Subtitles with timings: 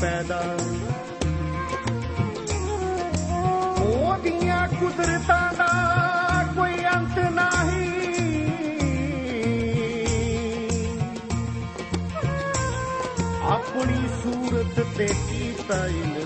[0.00, 0.42] ਪੈਦਾ।
[3.82, 5.68] ਉਹਦੀਆਂ ਕੁਦਰਤਾਂ ਦਾ
[6.56, 7.98] ਕੋਈ ਅੰਤ ਨਹੀਂ।
[13.42, 16.17] ਆਪਣੀ ਸੂਰਤ ਤੇ ਕੀਤਾ ਇਨਸਾਨ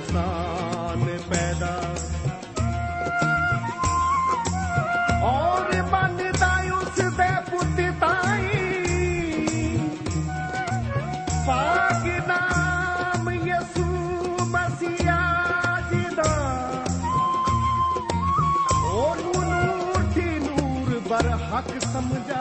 [21.23, 22.41] ਨੂਰ ਬਰ ਹੱਕ ਸਮਝਾ।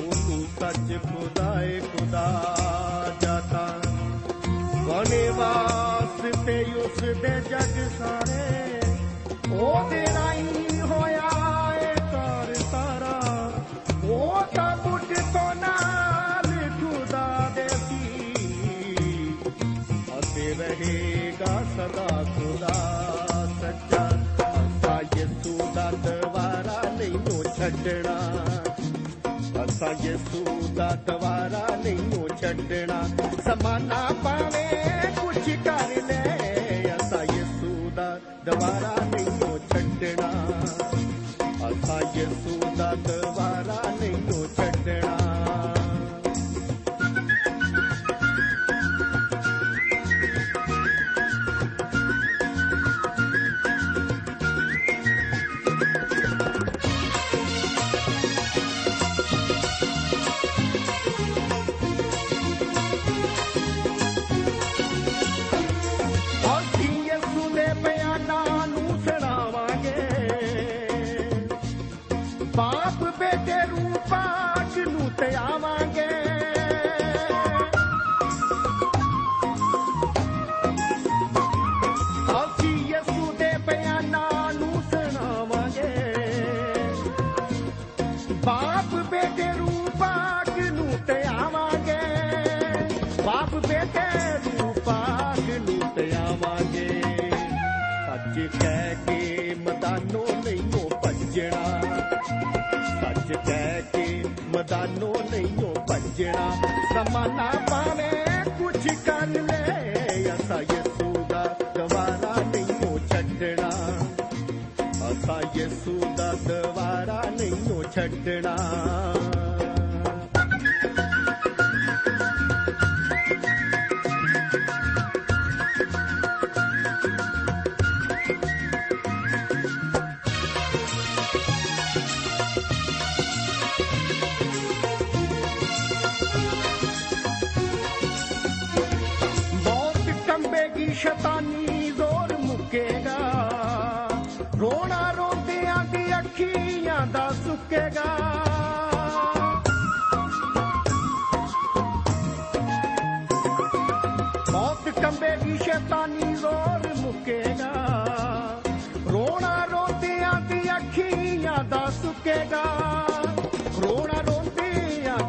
[0.00, 2.44] ਉਹਨੂੰ ਸੱਚ ਖੁਦਾਏ ਖੁਦਾ
[3.20, 3.80] ਜਾਤਾ।
[4.88, 8.17] ਬਣੇ ਵਾਸਤੇ ਉਸ ਦੇ ਜਗ ਸਾਰੇ
[27.84, 28.62] ਛੱਡਣਾ।
[29.64, 33.08] ਅਸਾ ਯਿਸੂ ਦਾ ਦਵਾਰਾ ਨਹੀਂ ਛੱਡਣਾ।
[33.44, 34.57] ਸਮਾਨਾ ਪਾਵੇ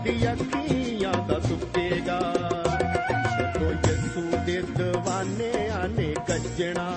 [0.09, 2.19] ਰੋਂਦਿਆਂ ਦੀ ਅੱਖੀਆਂ ਦਾ ਸੁੱਕੇਗਾ।
[3.39, 6.87] ਜਦੋਂ ਯਿਸੂ ਦੇ ਦੀਵਾਨਿਆਂ ਨੇ ਗੱਜਣਾ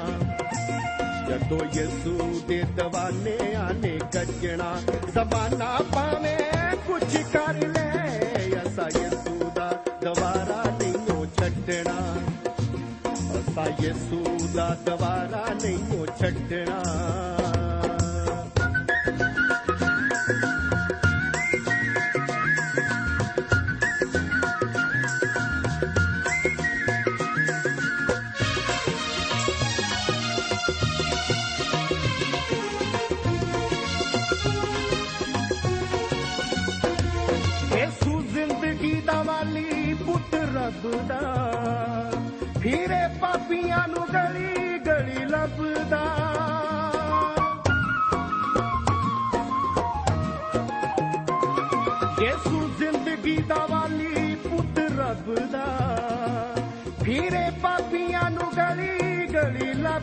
[1.28, 4.80] ਜਦੋਂ ਯਿਸੂ ਦੇ ਦੀਵਾਨਿਆਂ ਨੇ ਗੱਜਣਾ
[5.14, 6.38] ਜ਼ਮਾਨਾ ਪਾਵੇਂ
[6.86, 8.18] ਕੁਛ ਕਰ ਲੈ,
[8.62, 9.70] ਅਸਾ ਯਿਸੂ ਦਾ
[10.02, 11.98] ਦਵਾਰਾ ਨਹੀਂ ਉਹ ਛੱਡਣਾ।
[13.38, 17.11] ਅਸਾ ਯਿਸੂ ਦਾ ਦਵਾਰਾ ਨਹੀਂ ਉਹ ਛੱਡਣਾ।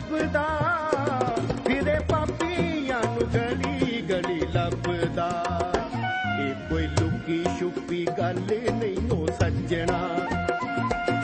[0.00, 0.44] ਲੱਭਦਾ
[1.66, 5.44] ਫਿਰੇ ਪਾਪੀਆਂ ਨੂੰ ਗਲੀ ਗਲੀ ਲੱਭਦਾ।
[6.40, 8.40] ਇਹ ਕੋਈ ਲੁਕੀ ਛੁਪੀ ਗੱਲ
[8.72, 9.98] ਨਹੀਂ ਹੋ ਸੱਜਣਾ।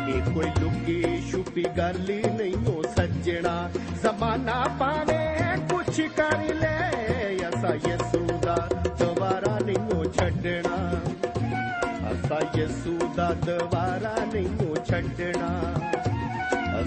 [0.08, 3.70] ਇਹ ਕੋਈ ਲੁਕੀ ਛੁਪੀ ਗੱਲ ਨਹੀਂ ਹੋ ਸੱਜਣਾ।
[4.02, 5.34] ਜ਼ਮਾਨਾ ਪਾਵੇ,
[5.70, 6.92] ਕੁਛ ਕਰ ਲੈ,
[7.48, 8.68] ਅਸਾ ਯਿਸੂ ਦਾ
[8.98, 11.00] ਦੁਬਾਰਾ ਨਹੀਂ ਹੋ ਛੱਡਣਾ।
[12.12, 15.75] ਅਸਾ ਯਿਸੂ ਦਾ ਦੁਬਾਰਾ ਨਹੀਂ ਹੋ ਛੱਡਣਾ।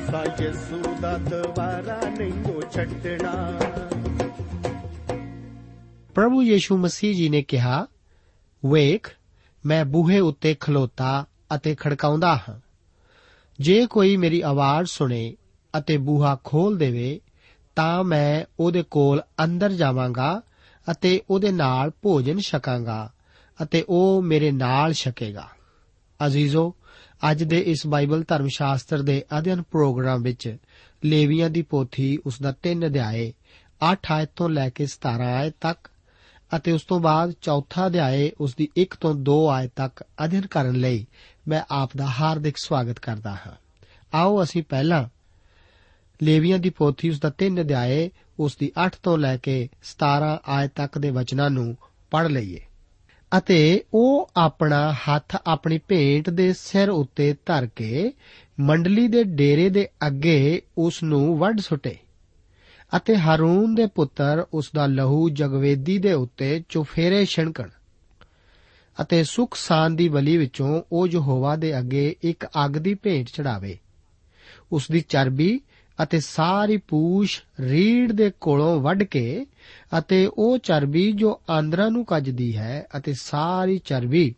[0.10, 3.60] ਅਸਾ ਯਿਸੂ ਦਾ ਦੁਬਾਰਾ ਨਹੀਂ ਹੋ ਛੱਡਣਾ।
[6.16, 7.88] ਪ੍ਰਭੂ ਯੀਸ਼ੂ ਮਸੀਹ ਜੀ ਨੇ ਕਿਹਾ,
[8.66, 9.16] ਵੇਖ,
[9.66, 11.26] ਮੈਂ ਬੂਹੇ ਉੱਤੇ ਖਲੋਤਾ
[11.56, 12.60] ਅਤੇ ਖੜਕਾਉਂਦਾ ਹਾਂ।
[13.60, 15.36] ਜੇ ਕੋਈ ਮੇਰੀ ਆਵਾਜ਼ ਸੁਣੇ
[15.78, 17.22] ਅਤੇ ਬੂਹਾ ਖੋਲ ਦੇਵੇ,
[17.76, 20.42] ਤਾਂ ਮੈਂ ਉਹਦੇ ਕੋਲ ਅੰਦਰ ਜਾਵਾਂਗਾ
[20.92, 23.12] ਅਤੇ ਉਹਦੇ ਨਾਲ ਭੋਜਨ ਛਕਾਂਗਾ
[23.64, 25.48] ਅਤੇ ਉਹ ਮੇਰੇ ਨਾਲ ਛਕੇਗਾ।
[26.26, 26.76] ਅਜ਼ੀਜ਼ੋ
[27.32, 30.58] ਅੱਜ ਦੇ ਇਸ ਬਾਈਬਲ ਧਰਮ ਸ਼ਾਸਤਰ ਦੇ ਅਧਿਐਨ ਪ੍ਰੋਗਰਾਮ ਵਿੱਚ
[31.06, 33.34] ਲੇਵੀਆਂ ਦੀ ਪੋਥੀ ਉਸ ਦਾ 3 ਅਧਿਆਏ
[33.94, 35.90] 8 ਆਇਤ ਤੋਂ ਲੈ ਕੇ 17 ਆਇਤ ਤੱਕ
[36.56, 40.76] ਅਤੇ ਉਸ ਤੋਂ ਬਾਅਦ ਚੌਥਾ ਅਧਿਆਏ ਉਸ ਦੀ 1 ਤੋਂ 2 ਆਇਤ ਤੱਕ ਅਧਿਐਨ ਕਰਨ
[40.76, 41.08] ਲਈ
[41.48, 43.52] ਮੈਂ ਆਪ ਦਾ ਹਾਰਦਿਕ ਸਵਾਗਤ ਕਰਦਾ ਹਾਂ।
[44.14, 45.10] ਆਓ ਅਸੀਂ ਪਹਿਲਾਂ
[46.24, 50.72] ਲੇਵੀਆਂ ਦੀ ਪੋਥੀ ਉਸ ਦਾ 3 ਅਧਿਆਏ, ਉਸ ਦੀ 8 ਤੋਂ ਲੈ ਕੇ 17 ਆਇਤ
[50.76, 51.78] ਤੱਕ ਦੇ ਵਚਨਾਂ ਨੂੰ
[52.12, 52.66] ਪੜ੍ਹ ਲਈਏ।
[53.38, 58.14] ਅਤੇ ਉਹ ਆਪਣਾ ਹੱਥ ਆਪਣੀ ਭੇਂਟ ਦੇ ਸਿਰ ਉੱਤੇ ਧਰ ਕੇ
[58.60, 61.96] ਮੰਡਲੀ ਦੇ ਡੇਰੇ ਦੇ ਅੱਗੇ ਉਸ ਨੂੰ ਵੱਢ ਸੁੱਟੇ
[62.98, 67.70] ਅਤੇ ਹਾਰੂਨ ਦੇ ਪੁੱਤਰ ਉਸ ਦਾ ਲਹੂ ਜਗਵੇਦੀ ਦੇ ਉੱਤੇ ਚੁਫੇਰੇ ਛਿਣਕਣ
[69.02, 73.78] ਅਤੇ ਸੁਖ ਸਾਨ ਦੀ ਬਲੀ ਵਿੱਚੋਂ ਉਹ ਯਹੋਵਾ ਦੇ ਅੱਗੇ ਇੱਕ ਅੱਗ ਦੀ ਭੇਂਟ ਚੜਾਵੇ,
[74.72, 75.60] ਉਸ ਦੀ ਚਰਬੀ
[76.04, 79.46] ਅਤੇ ਸਾਰੀ ਪੂਛ ਰੀੜ ਦੇ ਕੋਲੋਂ ਵੱਢ ਕੇ
[79.98, 84.36] ਅਤੇ ਉਹ ਚਰਬੀ ਜੋ ਆਂਦਰਾਂ ਨੂੰ ਕੱਜਦੀ ਹੈ ਅਤੇ ਸਾਰੀ ਚਰਬੀ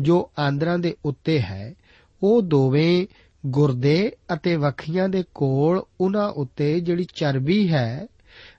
[0.00, 1.74] ਜੋ ਆਂਦਰਾਂ ਦੇ ਉੱਤੇ ਹੈ,
[2.22, 3.06] ਉਹ ਦੋਵੇਂ
[3.46, 8.06] ਗੁਰਦੇ ਅਤੇ ਵਖੀਆਂ ਦੇ ਕੋਲ ਉਹਨਾਂ ਉੱਤੇ ਜਿਹੜੀ ਚਰਬੀ ਹੈ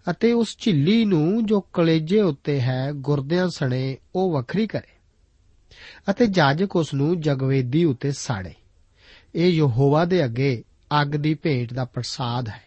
[0.09, 4.93] ਅਤੇ ਉਸ ਝਿੱਲੀ ਨੂੰ ਜੋ ਕਲੇਜੇ ਉੱਤੇ ਹੈ, ਗੁਰਦਿਆਂ ਸਣੇ ਉਹ ਵੱਖਰੀ ਕਰੇ
[6.11, 8.53] ਅਤੇ ਜਾਜਕ ਉਸ ਨੂੰ ਜਗਵੇਦੀ ਉੱਤੇ ਸਾੜੇ।
[9.35, 10.63] ਇਹ ਯਹੋਵਾ ਦੇ ਅੱਗੇ
[11.01, 12.63] ਅੱਗ ਦੀ ਭੇਂਟ ਦਾ ਪ੍ਰਸਾਦ ਹੈ।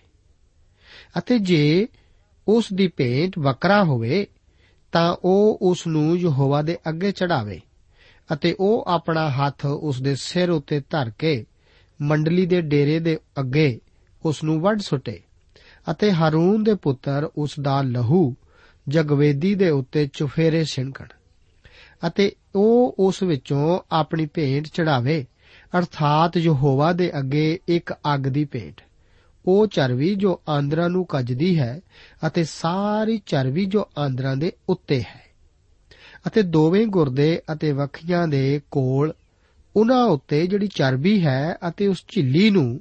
[1.19, 1.89] ਅਤੇ ਜੇ
[2.49, 4.27] ਉਸ ਦੀ ਭੇਂਟ ਵਕਰਾ ਹੋਵੇ,
[4.93, 7.61] ਤਾਂ ਉਹ ਉਸ ਨੂੰ ਯਹੋਵਾ ਦੇ ਅੱਗੇ ਚੜਾਵੇ
[8.33, 11.47] ਅਤੇ ਉਹ ਆਪਣਾ ਹੱਥ ਉਸ ਦੇ ਸਿਰ ਉੱਤੇ ਧਰ ਕੇ
[12.03, 13.81] ਮੰਡਲੀ ਦੇ ਡੇਰੇ ਦੇ ਅੱਗੇ
[14.25, 15.21] ਉਸ ਨੂੰ ਵੱਢ ਸੁੱਟੇ
[15.91, 18.35] ਅਤੇ ਹਾਰੂਨ ਦੇ ਪੁੱਤਰ ਉਸ ਦਾ ਲਹੂ
[18.89, 21.07] ਜਗਵੇਦੀ ਦੇ ਉੱਤੇ ਚੁਫੇਰੇ ਛਿਣਕਣ
[22.07, 25.27] ਅਤੇ ਉਹ ਉਸ ਵਿੱਚੋਂ ਆਪਣੀ ਭੇਂਟ ਚੜਾਵੇ,
[25.79, 28.81] ਅਰਥਾਤ ਯਹੋਵਾ ਦੇ ਅੱਗੇ ਇੱਕ ਅੱਗ ਦੀ ਭੇਂਟ।
[29.47, 31.81] ਉਹ ਚਰਬੀ ਜੋ ਆਂਦਰਾਂ ਨੂੰ ਕੱਜਦੀ ਹੈ
[32.27, 35.27] ਅਤੇ ਸਾਰੀ ਚਰਬੀ ਜੋ ਆਂਦਰਾਂ ਦੇ ਉੱਤੇ ਹੈ।
[36.27, 39.13] ਅਤੇ ਦੋਵੇਂ ਗੁਰਦੇ ਅਤੇ ਵਖੀਆਂ ਦੇ ਕੋਲ
[39.77, 42.81] ਉਹਨਾਂ ਉੱਤੇ ਜਿਹੜੀ ਚਰਬੀ ਹੈ ਅਤੇ ਉਸ ਝਿੱਲੀ ਨੂੰ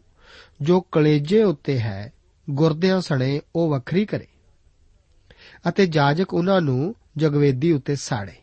[0.62, 2.14] ਜੋ ਕਲੇਜੇ ਉੱਤੇ ਹੈ,
[2.50, 4.28] ਗੁਰਦਿਆਂ ਸਣੇ ਉਹ ਵੱਖਰੀ ਕਰੇ
[5.70, 8.34] ਅਤੇ ਜਾਜਕ ਉਹਨਾਂ ਨੂੰ ਜਗਵੇਦੀ ਉੱਤੇ ਸਾੜੇ।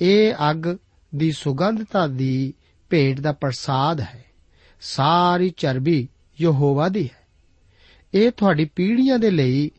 [0.00, 0.76] ਇਹ ਅੱਗ
[1.14, 2.54] ਦੀ ਸੁਗੰਧਤਾ ਦੀ
[2.90, 4.24] ਭੇਂਟ ਦਾ ਪ੍ਰਸਾਦ ਹੈ।
[4.80, 6.08] ਸਾਰੀ ਚਰਬੀ
[6.40, 7.19] ਯਹੋਵਾ ਦੀ ਹੈ।
[8.14, 9.70] ਇਹ ਤੁਹਾਡੀ ਪੀੜ੍ਹੀਆਂ ਦੇ ਲਈ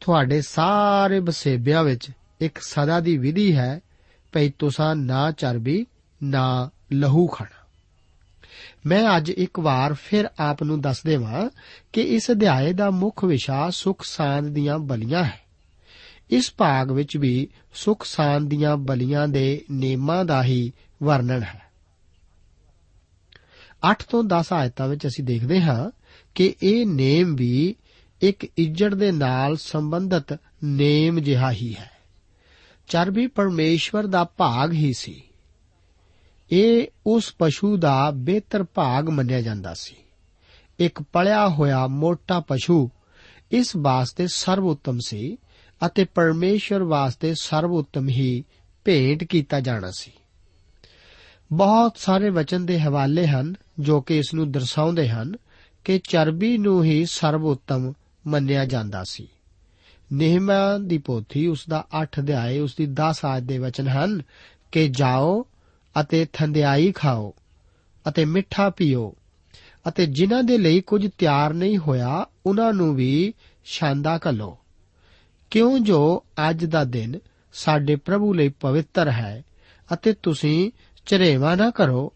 [0.00, 3.80] ਤੁਹਾਡੇ ਸਾਰੇ ਬਸੇਬਿਆਂ ਵਿੱਚ ਇੱਕ ਸਦਾ ਦੀ ਵਿਧੀ ਹੈ,
[4.32, 5.86] ਭਈ ਤੁਸੀਂ ਨਾ ਚਰਬੀ,
[6.22, 7.66] ਨਾ ਲਹੂ ਖਾਣਾ।
[8.86, 11.50] ਮੈਂ ਅੱਜ ਇੱਕ ਵਾਰ ਫਿਰ ਆਪ ਨੂੰ ਦੱਸ ਦੇਵਾਂ
[11.92, 15.40] ਕਿ ਇਸ ਅਧਿਆਏ ਦਾ ਮੁੱਖ ਵਿਸ਼ਾ ਸੁਖ ਸਾਂਦ ਦੀਆਂ ਬਲੀਆਂ ਹੈ।
[16.30, 21.62] ਇਸ ਭਾਗ ਵਿੱਚ ਵੀ ਸੁਖ ਸਾਂਦ ਦੀਆਂ ਬਲੀਆਂ ਦੇ ਨੇਮਾਂ ਦਾ ਹੀ ਵਰਣਨ ਹੈ।
[23.90, 25.97] 8 ਤੋਂ 10 ਆਇਤਾਂ ਵਿੱਚ ਅਸੀਂ ਦੇਖਦੇ ਹਾਂ
[26.38, 27.74] ਕਿ ਇਹ ਨੇਮ ਵੀ
[28.20, 31.90] ਇੱਕ ਇੱਜੜ ਦੇ ਨਾਲ ਸੰਬੰਧਿਤ ਨੇਮ ਜਿਹਾ ਹੀ ਹੈ।
[32.88, 35.22] ਚਰਬੀ ਪਰਮੇਸ਼ਵਰ ਦਾ ਭਾਗ ਹੀ ਸੀ।
[36.52, 39.96] ਇਹ ਉਸ ਪਸ਼ੂ ਦਾ ਬਿਹਤਰ ਭਾਗ ਮੰਨਿਆ ਜਾਂਦਾ ਸੀ।
[40.78, 42.90] ਇੱਕ ਪਲਿਆ ਹੋਇਆ ਮੋਟਾ ਪਸ਼ੂ
[43.52, 45.38] ਇਸ ਵਾਸਤੇ ਸਰਵਉੱਤਮ ਸੀ
[45.86, 48.44] ਅਤੇ ਪਰਮੇਸ਼ਵਰ ਵਾਸਤੇ ਸਰਵਉੱਤਮ ਹੀ
[48.84, 50.12] ਭੇਂਟ ਕੀਤਾ ਜਾਣਾ ਸੀ।
[51.52, 55.36] ਬਹੁਤ ਸਾਰੇ ਵਚਨ ਦੇ ਹਵਾਲੇ ਹਨ ਜੋ ਕਿ ਇਸ ਨੂੰ ਦਰਸਾਉਂਦੇ ਹਨ
[55.88, 57.92] ਕਿ ਚਰਬੀ ਨੂੰ ਹੀ ਸਰਵਉੱਤਮ
[58.26, 59.28] ਮੰਨਿਆ ਜਾਂਦਾ ਸੀ।
[60.12, 64.22] ਨਹਿਮਾ ਦੀ ਪੋਥੀ ਉਸ ਦਾ 8 ਅਧਿਆਏ, ਉਸ ਦੀ 10 ਆਇਤ ਦੇ ਵਚਨ ਹਨ
[64.72, 65.46] ਕਿ ਜਾਓ
[66.00, 67.34] ਅਤੇ ਥੰਧਿਆਈ ਖਾਓ
[68.08, 69.16] ਅਤੇ ਮਿੱਠਾ ਪੀਓ
[69.88, 74.58] ਅਤੇ ਜਿਨ੍ਹਾਂ ਦੇ ਲਈ ਕੁਝ ਤਿਆਰ ਨਹੀਂ ਹੋਇਆ, ਉਹਨਾਂ ਨੂੰ ਵੀ ਸ਼ਾਂਦਾ ਕਲੋ
[75.50, 77.18] ਕਿਉਂ ਜੋ ਅੱਜ ਦਾ ਦਿਨ
[77.52, 79.44] ਸਾਡੇ ਪ੍ਰਭੂ ਲਈ ਪਵਿੱਤਰ ਹੈ
[79.92, 80.70] ਅਤੇ ਤੁਸੀਂ
[81.06, 82.12] ਚਰੇਵਾ ਨਾ ਕਰੋ,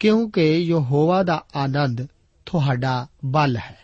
[0.00, 2.06] ਕਿਉਂਕਿ ਯਹੋਵਾ ਦਾ ਆਨੰਦ
[2.52, 3.78] ਤੁਹਾਡਾ ਬਲ ਹੈ।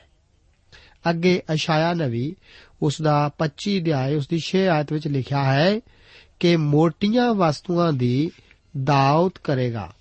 [1.11, 2.37] ਅੱਗੇ ਅਸ਼ਾਇਆ ਨਵੀ
[2.83, 5.81] ਉਸ ਦਾ 25 ਅਧਿਆਇ ਉਸ ਦੀ 6 ਆਇਤ ਵਿੱਚ ਲਿਖਿਆ ਹੈ
[6.41, 8.31] ਕਿ ਮੋਟੀਆਂ ਵਸਤੂਆਂ ਦੀ
[8.85, 9.93] ਦਾਉਤ ਕਰੇਗਾ।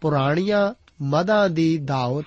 [0.00, 2.24] ਪੁਰਾਣੀਆਂ ਮਦਾਂ ਦੀ ਦਾਉਤ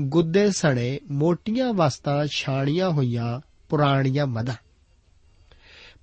[0.00, 4.54] ਗੁੱਦੇ ਸਣੇ ਮੋਟੀਆਂ ਵਸਤਾਂ ਛਾਣੀਆਂ ਹੋਈਆਂ ਪੁਰਾਣੀਆਂ ਮਦਾਂ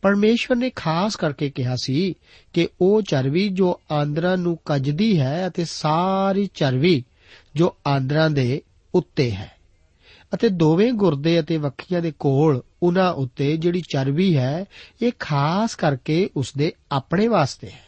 [0.01, 2.13] ਪਰਮੇਸ਼ਵਰ ਨੇ ਖਾਸ ਕਰਕੇ ਕਿਹਾ ਸੀ
[2.53, 7.03] ਕਿ ਉਹ ਚਰਬੀ ਜੋ ਆਂਦਰਾਂ ਨੂੰ ਕੱਜਦੀ ਹੈ ਅਤੇ ਸਾਰੀ ਚਰਬੀ
[7.55, 8.61] ਜੋ ਆਂਦਰਾਂ ਦੇ
[8.95, 9.51] ਉੱਤੇ ਹੈ।
[10.33, 14.65] ਅਤੇ ਦੋਵੇਂ ਗੁਰਦੇ ਅਤੇ ਵੱਖੀਆਂ ਦੇ ਕੋਲ ਉਹਨਾਂ ਉੱਤੇ ਜਿਹੜੀ ਚਰਬੀ ਹੈ,
[15.01, 17.85] ਇਹ ਖਾਸ ਕਰਕੇ ਉਸ ਦੇ ਆਪਣੇ ਵਾਸਤੇ ਹੈ।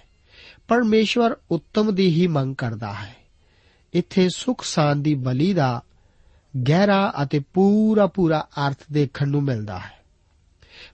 [0.67, 3.15] ਪਰਮੇਸ਼ਵਰ ਉੱਤਮ ਦੀ ਹੀ ਮੰਗ ਕਰਦਾ ਹੈ।
[3.93, 5.81] ਇੱਥੇ ਸੁਖ ਸ਼ਾਂਤੀ ਦੀ ਬਲੀ ਦਾ
[6.69, 9.99] ਗਹਿਰਾ ਅਤੇ ਪੂਰਾ ਪੂਰਾ ਅਰਥ ਦੇਖਣ ਨੂੰ ਮਿਲਦਾ ਹੈ।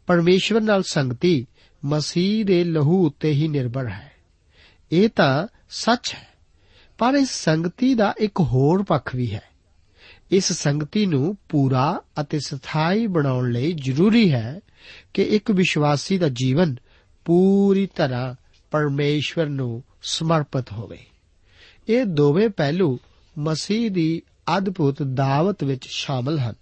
[0.07, 1.47] ਪਰਮੇਸ਼ਵਰ ਨਾਲ ਸੰਗਤੀ
[1.85, 4.11] ਮਸੀਹ ਦੇ ਲਹੂ ਉੱਤੇ ਹੀ ਨਿਰਭਰ ਹੈ।
[4.91, 6.27] ਇਹ ਤਾਂ ਸੱਚ ਹੈ,
[6.97, 9.50] ਪਰ ਇਸ ਸੰਗਤੀ ਦਾ ਇੱਕ ਹੋਰ ਪੱਖ ਵੀ ਹੈ।
[10.31, 14.59] ਇਸ ਸੰਗਤੀ ਨੂੰ ਪੂਰਾ ਅਤੇ ਸਥਾਈ ਬਣਾਉਣ ਲਈ ਜ਼ਰੂਰੀ ਹੈ
[15.13, 16.75] ਕਿ ਇੱਕ ਵਿਸ਼ਵਾਸੀ ਦਾ ਜੀਵਨ
[17.25, 18.35] ਪੂਰੀ ਤਰ੍ਹਾਂ
[18.71, 20.97] ਪਰਮੇਸ਼ਵਰ ਨੂੰ ਸਮਰਪਿਤ ਹੋਵੇ।
[21.89, 22.99] ਇਹ ਦੋਵੇਂ ਪਹਿਲੂ
[23.37, 24.21] ਮਸੀਹ ਦੀ
[24.57, 26.53] ਅਦਭੁਤ ਦਾਵਤ ਵਿੱਚ ਸ਼ਾਮਲ ਹਨ,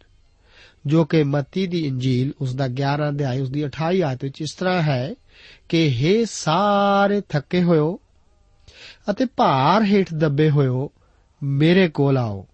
[0.85, 4.53] ਜੋ ਕਿ ਮੱਤੀ ਦੀ ਇੰਜੀਲ ਉਸ ਦਾ 11 ਅਧਿਆਇ, ਉਸ ਦੀ 28 ਆਇਤ ਵਿੱਚ ਇਸ
[4.53, 5.15] ਤਰ੍ਹਾਂ ਹੈ
[5.69, 7.99] ਕਿ हे ਸਾਰੇ ਥੱਕੇ ਹੋਇਓ
[9.09, 10.91] ਅਤੇ ਭਾਰ ਹੇਠ ਦੱਬੇ ਹੋਇਓ,
[11.43, 12.47] ਮੇਰੇ ਕੋਲ ਆਓ।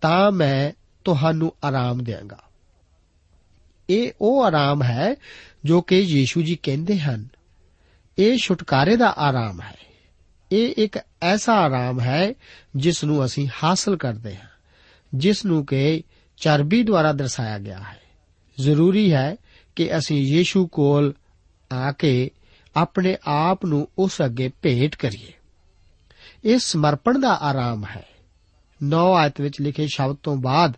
[0.00, 0.72] ਤਾਂ ਮੈਂ
[1.04, 2.38] ਤੁਹਾਨੂੰ ਆਰਾਮ ਦੇਵਾਂਗਾ
[3.90, 5.16] ਇਹ ਉਹ ਆਰਾਮ ਹੈ
[5.64, 7.28] ਜੋ ਕਿ ਯੀਸ਼ੂ ਜੀ ਕਹਿੰਦੇ ਹਨ।
[8.18, 9.76] ਇਹ ਛੁਟਕਾਰੇ ਦਾ ਆਰਾਮ ਹੈ।
[10.52, 12.34] ਇਹ ਇੱਕ ਐਸਾ ਆਰਾਮ ਹੈ
[12.76, 14.48] ਜਿਸ ਨੂੰ ਅਸੀਂ ਹਾਸਲ ਕਰਦੇ ਹਾਂ
[15.14, 16.02] ਜਿਸ ਨੂੰ ਕਿ
[16.36, 18.00] ਚਰਬੀ ਦੁਆਰਾ ਦਰਸਾਇਆ ਗਿਆ ਹੈ।
[18.60, 19.36] ਜ਼ਰੂਰੀ ਹੈ
[19.76, 21.14] ਕਿ ਅਸੀਂ ਯੀਸ਼ੂ ਕੋਲ
[21.72, 22.30] ਆ ਕੇ
[22.76, 25.32] ਆਪਣੇ ਆਪ ਨੂੰ ਉਸ ਅੱਗੇ ਭੇਟ ਕਰੀਏ।
[26.44, 28.04] ਇਹ ਸਮਰਪਣ ਦਾ ਆਰਾਮ ਹੈ।
[28.82, 30.72] 9 ਆਇਤ ਵਿੱਚ ਲਿਖੇ ਸ਼ਬਦ ਤੋਂ ਬਾਅਦ,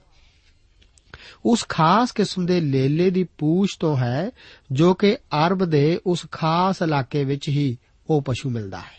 [1.44, 4.30] ਉਸ ਖਾਸ ਕਿਸਮ ਦੇ ਲੇਲੇ ਦੀ ਪੂਛ ਤੋਂ ਹੈ,
[4.72, 7.78] ਜੋ ਕਿ ਅਰਬ ਦੇ ਉਸ ਖਾਸ ਇਲਾਕੇ ਵਿੱਚ ਹੀ
[8.10, 8.98] ਉਹ ਪਸ਼ੂ ਮਿਲਦਾ ਹੈ।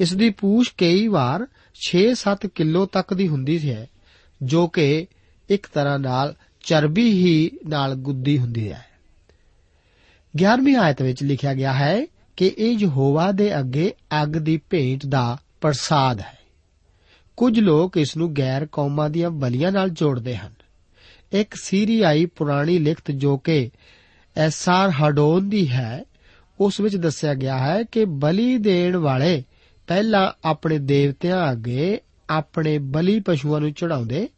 [0.00, 3.86] ਇਸ ਦੀ ਪੂਛ ਕਈ ਵਾਰ 6-7 ਕਿਲੋ ਤੱਕ ਦੀ ਹੁੰਦੀ ਹੈ,
[4.42, 5.06] ਜੋ ਕਿ
[5.50, 8.86] ਇੱਕ ਤਰ੍ਹਾਂ ਨਾਲ ਚਰਬੀ ਹੀ ਨਾਲ ਗੁੱਦੀ ਹੁੰਦੀ ਹੈ।
[10.36, 15.38] 11ਵੀਂ ਆਇਤ ਵਿੱਚ ਲਿਖਿਆ ਗਿਆ ਹੈ ਕਿ ਇਹ ਯਹੋਵਾ ਦੇ ਅੱਗੇ ਅੱਗ ਦੀ ਭੇਂਟ ਦਾ
[15.60, 16.39] ਪ੍ਰਸਾਦ ਹੈ।
[17.40, 20.52] ਕੁਝ ਲੋਕ ਇਸ ਨੂੰ ਗੈਰ ਕੌਮਾਂ ਦੀਆਂ ਬਲੀਆਂ ਨਾਲ ਜੋੜਦੇ ਹਨ।
[21.32, 23.70] ਇੱਕ ਸੀਰੀਆਈ ਪੁਰਾਣੀ ਲਿਖਤ ਜੋ ਕਿ
[24.36, 26.04] ਐਸਆਰ ਹਡੋਨ ਦੀ ਹੈ,
[26.60, 29.44] ਉਸ ਵਿੱਚ ਦੱਸਿਆ ਗਿਆ ਹੈ ਕਿ ਬਲੀ ਦੇਣ ਵਾਲੇ
[29.86, 34.28] ਪਹਿਲਾਂ ਆਪਣੇ ਦੇਵਤਿਆਂ ਅੱਗੇ ਆਪਣੇ ਬਲੀ ਪਸ਼ੂਆਂ ਨੂੰ ਚੜਾਉਂਦੇ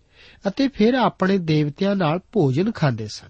[0.49, 3.29] ਅਤੇ ਫਿਰ ਆਪਣੇ ਦੇਵਤਿਆਂ ਨਾਲ ਭੋਜਨ ਖਾਂਦੇ ਸਨ।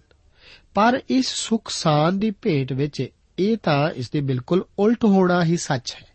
[0.75, 5.57] ਪਰ ਇਸ ਸੁਖ ਸਾਨ ਦੀ ਭੇਟ ਵਿੱਚ ਇਹ ਤਾਂ ਇਸ ਦੇ ਬਿਲਕੁਲ ਉਲਟ ਹੋਣਾ ਹੀ
[5.57, 6.12] ਸੱਚ ਹੈ।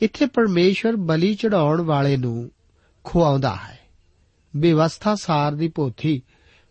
[0.00, 2.50] ਇੱਥੇ ਪਰਮੇਸ਼ਵਰ ਬਲੀ ਚੜਾਉਣ ਵਾਲੇ ਨੂੰ
[3.04, 3.78] ਖੁਆਉਂਦਾ ਹੈ।
[4.56, 6.22] ਵਿਵਸਥਾ ਸਾਰ ਦੀ ਪੋਥੀ,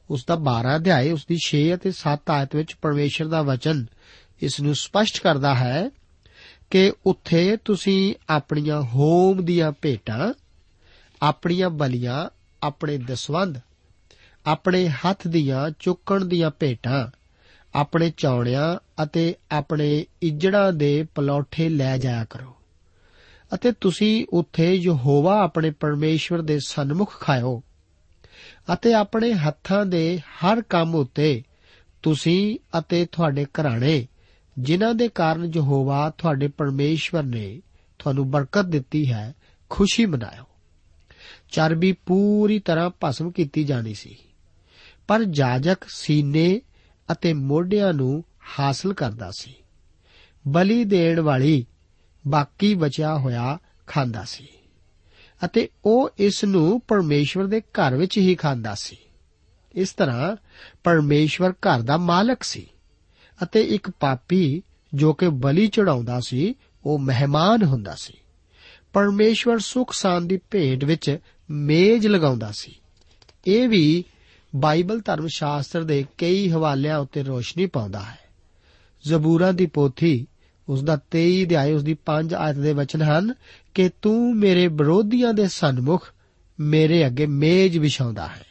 [0.10, 3.86] ਉਸ ਦਾ 12 ਅਧਿਆਇ ਉਸ ਦੀ 6 ਅਤੇ 7 ਆਇਤ ਵਿੱਚ ਪਰਮੇਸ਼ਰ ਦਾ ਵਚਨ
[4.42, 5.90] ਇਸ ਨੂੰ ਸਪਸ਼ਟ ਕਰਦਾ ਹੈ
[6.70, 10.34] ਕਿ ਉੱਥੇ ਤੁਸੀਂ ਆਪਣੀਆਂ ਹੋਮ ਦੀਆਂ ਭੇਟਾਂ,
[11.22, 12.30] ਆਪਣੀਆਂ ਬਲੀਆਂ,
[12.64, 13.60] ਆਪਣੇ ਦਸਵੰਦ
[14.46, 17.08] ਆਪਣੇ ਹੱਥ ਦੀਆਂ ਚੁੱਕਣ ਦੀਆਂ ਭੇਟਾਂ,
[17.76, 22.56] ਆਪਣੇ ਚੌਣਿਆਂ ਅਤੇ ਆਪਣੇ ਇੱਜੜਾਂ ਦੇ ਪਲੌਠੇ ਲੈ ਜਾਇਆ ਕਰੋ।
[23.54, 27.64] ਅਤੇ ਤੁਸੀਂ ਉੱਥੇ ਯਹੋਵਾ ਆਪਣੇ ਪਰਮੇਸ਼ਵਰ ਦੇ ਸਨਮੁਖ ਖਾਓ
[28.74, 31.44] ਅਤੇ ਆਪਣੇ ਹੱਥਾਂ ਦੇ ਹਰ ਕੰਮ ਉੱਤੇ
[32.04, 34.08] ਤੁਸੀਂ ਅਤੇ ਤੁਹਾਡੇ ਘਰਾਣੇ,
[34.60, 37.62] ਜਿਨ੍ਹਾਂ ਦੇ ਕਾਰਨ ਯਹੋਵਾ ਤੁਹਾਡੇ ਪਰਮੇਸ਼ਵਰ ਨੇ
[38.00, 39.34] ਤੁਹਾਨੂੰ ਬਰਕਤ ਦਿੱਤੀ ਹੈ,
[39.70, 40.46] ਖੁਸ਼ੀ ਮਨਾਓ
[41.52, 44.18] ਚਰਬੀ ਪੂਰੀ ਤਰ੍ਹਾਂ ਭਸਮ ਕੀਤੀ ਜਾਣੀ ਸੀ,
[45.08, 46.62] ਪਰ ਜਾਜਕ ਸੀਨੇ
[47.12, 48.24] ਅਤੇ ਮੋਢਿਆਂ ਨੂੰ
[48.60, 49.54] ਹਾਸਲ ਕਰਦਾ ਸੀ।
[50.48, 51.66] ਬਲੀ ਦੇਣ ਵਾਲੀ
[52.28, 53.58] ਬਾਕੀ ਬਚਿਆ ਹੋਇਆ
[53.88, 54.48] ਖਾਂਦਾ ਸੀ।
[55.46, 58.98] ਅਤੇ ਉਹ ਇਸ ਨੂੰ ਪਰਮੇਸ਼ਵਰ ਦੇ ਘਰ ਵਿੱਚ ਹੀ ਖਾਂਦਾ ਸੀ।
[59.76, 60.36] ਇਸ ਤਰ੍ਹਾਂ
[60.84, 62.68] ਪਰਮੇਸ਼ਵਰ ਘਰ ਦਾ ਮਾਲਕ ਸੀ
[63.44, 68.14] ਅਤੇ ਇੱਕ ਪਾਪੀ ਜੋ ਕਿ ਬਲੀ ਚੜਾਉਂਦਾ ਸੀ, ਉਹ ਮਹਿਮਾਨ ਹੁੰਦਾ ਸੀ।
[68.94, 71.18] ਪਰਮੇਸ਼ਵਰ ਸੁਖ ਸ਼ਾਂਤੀ ਦੀ ਭੇਟ ਵਿੱਚ
[71.50, 72.76] ਮੇਜ਼ ਲਗਾਉਂਦਾ ਸੀ।
[73.48, 74.04] ਇਹ ਵੀ
[74.56, 78.20] ਬਾਈਬਲ ਧਰਮ ਸ਼ਾਸਤਰ ਦੇ ਕਈ ਹਵਾਲਿਆਂ ਉੱਤੇ ਰੋਸ਼ਨੀ ਪਾਉਂਦਾ ਹੈ।
[79.08, 80.28] ਜ਼ਬੂਰਾਂ ਦੀ ਪੋਥੀ
[80.70, 83.34] ਉਸ ਦਾ 23 ਅਧਿਆਇ ਉਸ ਦੀ 5 ਆਇਤ ਦੇ ਵਚਨ ਹਨ
[83.74, 86.08] ਕਿ ਤੂੰ ਮੇਰੇ ਵਿਰੋਧੀਆਂ ਦੇ ਸਨਮੁਖ
[86.60, 88.46] ਮੇਰੇ ਅੱਗੇ ਮੇਜ਼ ਵਿਛਾਉਂਦਾ ਹੈ।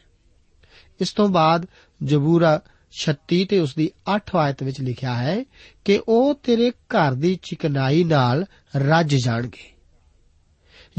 [1.01, 1.65] ਇਸ ਤੋਂ ਬਾਅਦ
[2.03, 2.61] ਜ਼ਬੂਰਾ
[2.91, 5.45] 36 ਤੇ ਉਸ ਦੀ 8 ਆਇਤ ਵਿੱਚ ਲਿਖਿਆ ਹੈ
[5.85, 8.45] ਕਿ ਉਹ ਤੇਰੇ ਘਰ ਦੀ ਚਿਕਨਾਈ ਨਾਲ
[8.75, 9.71] ਰੱਜ ਜਾਣਗੇ।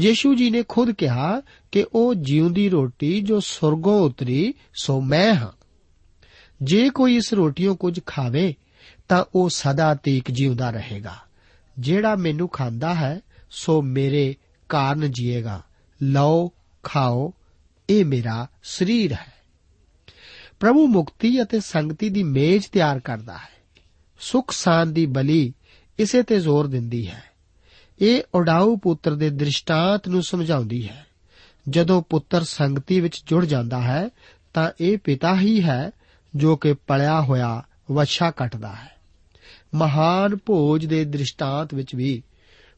[0.01, 5.51] ਯੀਸ਼ੂ ਜੀ ਨੇ ਖੁਦ ਕਿਹਾ ਕਿ ਉਹ ਜਿਉਂਦੀ ਰੋਟੀ ਜੋ ਸੁਰਗੋਂ ਉਤਰੀ ਸੋ ਮੈਂ ਹਾਂ।
[6.61, 8.55] ਜੇ ਕੋਈ ਇਸ ਰੋਟੀੋਂ ਕੁਝ ਖਾਵੇ
[9.11, 11.15] ਤਾਂ ਉਹ ਸਦਾ ਤੀਕ ਜਿਉਂਦਾ ਰਹੇਗਾ।
[11.79, 14.35] ਜਿਹੜਾ ਮੈਨੂੰ ਖਾਂਦਾ ਹੈ, ਸੋ ਮੇਰੇ
[14.69, 15.61] ਕਾਰਨ ਜੀਏਗਾ।
[16.03, 16.51] ਲਓ,
[16.83, 17.33] ਖਾਓ,
[17.89, 19.33] ਇਹ ਮੇਰਾ ਸਰੀਰ ਹੈ।
[20.59, 23.83] ਪ੍ਰਭੂ ਮੁਕਤੀ ਅਤੇ ਸੰਗਤੀ ਦੀ ਮੇਜ਼ ਤਿਆਰ ਕਰਦਾ ਹੈ।
[24.19, 25.53] ਸੁਖ ਸਾਨ ਦੀ ਬਲੀ
[25.99, 27.23] ਇਸੇ ਤੇ ਜ਼ੋਰ ਦਿੰਦੀ ਹੈ।
[28.01, 31.05] ਇਹ ਉਡਾਊ ਪੁੱਤਰ ਦੇ ਦ੍ਰਿਸ਼ਟਾਂਤ ਨੂੰ ਸਮਝਾਉਂਦੀ ਹੈ।
[31.69, 34.09] ਜਦੋਂ ਪੁੱਤਰ ਸੰਗਤੀ ਵਿੱਚ ਜੁੜ ਜਾਂਦਾ ਹੈ,
[34.53, 35.91] ਤਾਂ ਇਹ ਪਿਤਾ ਹੀ ਹੈ
[36.35, 39.00] ਜੋ ਕਿ ਪਲਿਆ ਹੋਇਆ ਵਛਾ ਕੱਟਦਾ ਹੈ।
[39.75, 42.23] ਮਹਾਨ ਭੋਜ ਦੇ ਦ੍ਰਿਸ਼ਟਾਂਤ ਵਿੱਚ ਵੀ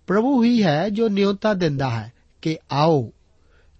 [0.07, 3.13] ਪ੍ਰਭੂ ਹੀ ਹੈ ਜੋ ਨਿਯੋਤਾ ਦਿੰਦਾ ਹੈ ਕਿ ਆਓ,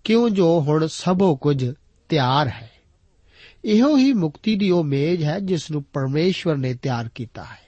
[0.04, 1.74] ਕਿਉਂ ਜੋ ਹੁਣ ਸਭੋ ਕੁਝ
[2.10, 2.72] ਤਿਆਰ ਹੈ।
[3.66, 7.64] ਇਹੋ ਹੀ ਮੁਕਤੀ ਦੀ ਉਹ ਮੇਜ਼ ਹੈ ਜਿਸ ਨੂੰ ਪਰਮੇਸ਼ਵਰ ਨੇ ਤਿਆਰ ਕੀਤਾ ਹੈ।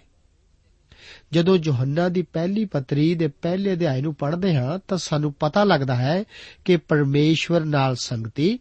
[1.32, 5.96] ਜਦੋਂ ਯੋਹੰਨਾ ਦੀ ਪਹਿਲੀ ਪਤਰੀ ਦੇ ਪਹਿਲੇ ਅਧਿਆਇ ਨੂੰ ਪੜ੍ਹਦੇ ਹਾਂ, ਤਾਂ ਸਾਨੂੰ ਪਤਾ ਲੱਗਦਾ
[5.96, 6.24] ਹੈ
[6.66, 8.60] ਕਿ ਪਰਮੇਸ਼ਵਰ ਨਾਲ ਸੰਗਤੀ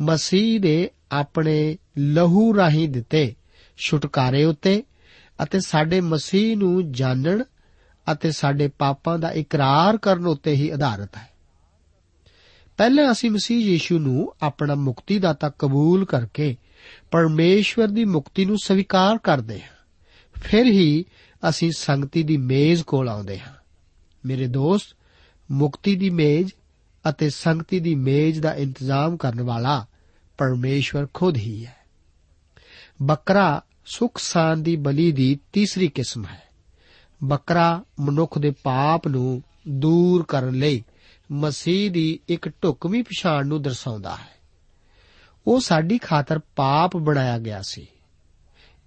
[0.00, 3.34] ਮਸੀਹ ਦੇ ਆਪਣੇ ਲਹੂ ਰਾਹੀਂ ਦਿੱਤੇ,
[3.76, 4.82] ਛੁਟਕਾਰੇ ਉੱਤੇ
[5.42, 7.44] ਅਤੇ ਸਾਡੇ ਮਸੀਹ ਨੂੰ ਜਾਣਨ
[8.12, 11.30] ਅਤੇ ਸਾਡੇ ਪਾਪਾਂ ਦਾ ਇਕਰਾਰ ਕਰਨ ਉੱਤੇ ਹੀ ਆਧਾਰਿਤ ਹੈ।
[12.76, 16.56] ਪਹਿਲਾਂ ਅਸੀਂ ਮਸੀਹ ਯੀਸ਼ੂ ਨੂੰ ਆਪਣਾ ਮੁਕਤੀਦਾਤਾ ਕਬੂਲ ਕਰਕੇ
[17.10, 19.68] ਪਰਮੇਸ਼ਵਰ ਦੀ ਮੁਕਤੀ ਨੂੰ ਸਵੀਕਾਰ ਕਰਦੇ ਹਾਂ।
[20.34, 21.04] ਫਿਰ ਹੀ
[21.48, 23.54] ਅਸੀਂ ਸੰਗਤੀ ਦੀ ਮੇਜ਼ ਕੋਲ ਆਉਂਦੇ ਹਾਂ।
[24.26, 24.96] ਮੇਰੇ ਦੋਸਤ,
[25.50, 26.52] ਮੁਕਤੀ ਦੀ ਮੇਜ਼
[27.08, 29.86] ਅਤੇ ਸੰਗਤੀ ਦੀ ਮੇਜ਼ ਦਾ ਇੰਤਜ਼ਾਮ ਕਰਨ ਵਾਲਾ
[30.38, 31.76] ਪਰਮੇਸ਼ਵਰ ਖੁਦ ਹੀ ਹੈ।
[33.02, 36.42] ਬੱਕਰਾ ਸੁਖ ਸਾਨ ਦੀ ਬਲੀ ਦੀ ਤੀਸਰੀ ਕਿਸਮ ਹੈ।
[37.24, 40.84] ਬੱਕਰਾ ਮਨੁੱਖ ਦੇ ਪਾਪ ਨੂੰ ਦੂਰ ਕਰਨ ਲਈ
[41.32, 44.36] ਮਸੀਹ ਦੀ ਇੱਕ ਢੁਕਵੀਂ ਪਛਾਣ ਨੂੰ ਦਰਸਾਉਂਦਾ ਹੈ।
[45.46, 47.86] ਉਹ ਸਾਡੀ ਖਾਤਰ ਪਾਪ ਬਣਾਇਆ ਗਿਆ ਸੀ।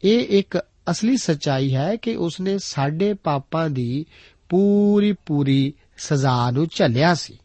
[0.03, 0.57] ਇਹ ਇੱਕ
[0.91, 4.05] ਅਸਲੀ ਸਚਾਈ ਹੈ ਕਿ ਉਸਨੇ ਸਾਡੇ ਪਾਪਾਂ ਦੀ
[4.49, 7.37] ਪੂਰੀ ਪੂਰੀ ਸਜ਼ਾ ਨੂੰ ਝੱਲਿਆ ਸੀ।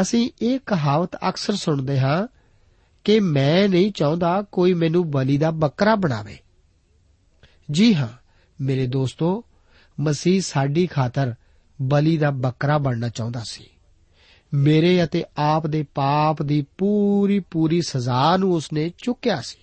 [0.00, 2.39] ਅਸੀਂ ਇਹ ਕਹਾਵਤ ਅਕਸਰ ਸੁਣਦੇ ਹਾਂ
[3.04, 6.38] ਕਿ ਮੈਂ ਨਹੀਂ ਚਾਹੁੰਦਾ ਕੋਈ ਮੈਨੂੰ ਬਲੀ ਦਾ ਬੱਕਰਾ ਬਣਾਵੇ।
[7.70, 8.08] ਜੀ ਹਾਂ,
[8.60, 9.44] ਮੇਰੇ ਦੋਸਤੋ,
[10.00, 11.34] ਮਸੀਹ ਸਾਡੀ ਖਾਤਰ
[11.82, 13.64] ਬਲੀ ਦਾ ਬੱਕਰਾ ਬਣਨਾ ਚਾਹੁੰਦਾ ਸੀ।
[14.54, 19.58] ਮੇਰੇ ਅਤੇ ਆਪ ਦੇ ਪਾਪ ਦੀ ਪੂਰੀ ਪੂਰੀ ਸਜ਼ਾ ਨੂੰ ਉਸਨੇ ਚੁੱਕਿਆ ਸੀ।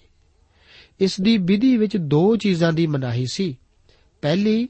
[1.00, 3.60] ਇਸ ਦੀ ਵਿਧੀ ਵਿੱਚ ਦੋ ਚੀਜ਼ਾਂ ਦੀ ਮਨਾਹੀ ਸੀ।
[4.22, 4.70] ਪਹਿਲੀ,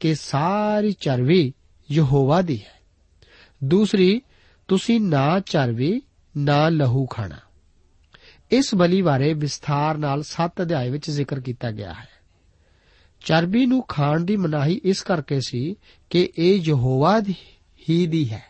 [0.00, 1.54] ਕਿ ਸਾਰੀ ਚਰਬੀ
[1.90, 2.80] ਯਹੋਵਾ ਦੀ ਹੈ।
[3.64, 4.22] ਦੂਸਰੀ,
[4.68, 6.02] ਤੁਸੀਂ ਨਾ ਚਰਬੀ,
[6.36, 7.36] ਨਾ ਲਹੂ ਖਾਣਾ।
[8.50, 12.08] ਇਸ ਬਲੀ ਬਾਰੇ ਵਿਸਥਾਰ ਨਾਲ 7 ਅਧਿਆਏ ਵਿੱਚ ਜ਼ਿਕਰ ਕੀਤਾ ਗਿਆ ਹੈ।
[13.24, 15.76] ਚਰਬੀ ਨੂੰ ਖਾਣ ਦੀ ਮਨਾਹੀ ਇਸ ਕਰਕੇ ਸੀ
[16.10, 17.34] ਕਿ ਇਹ ਯਹੋਵਾ ਦੀ
[17.88, 18.42] ਹੀ ਦੀ ਹੈ।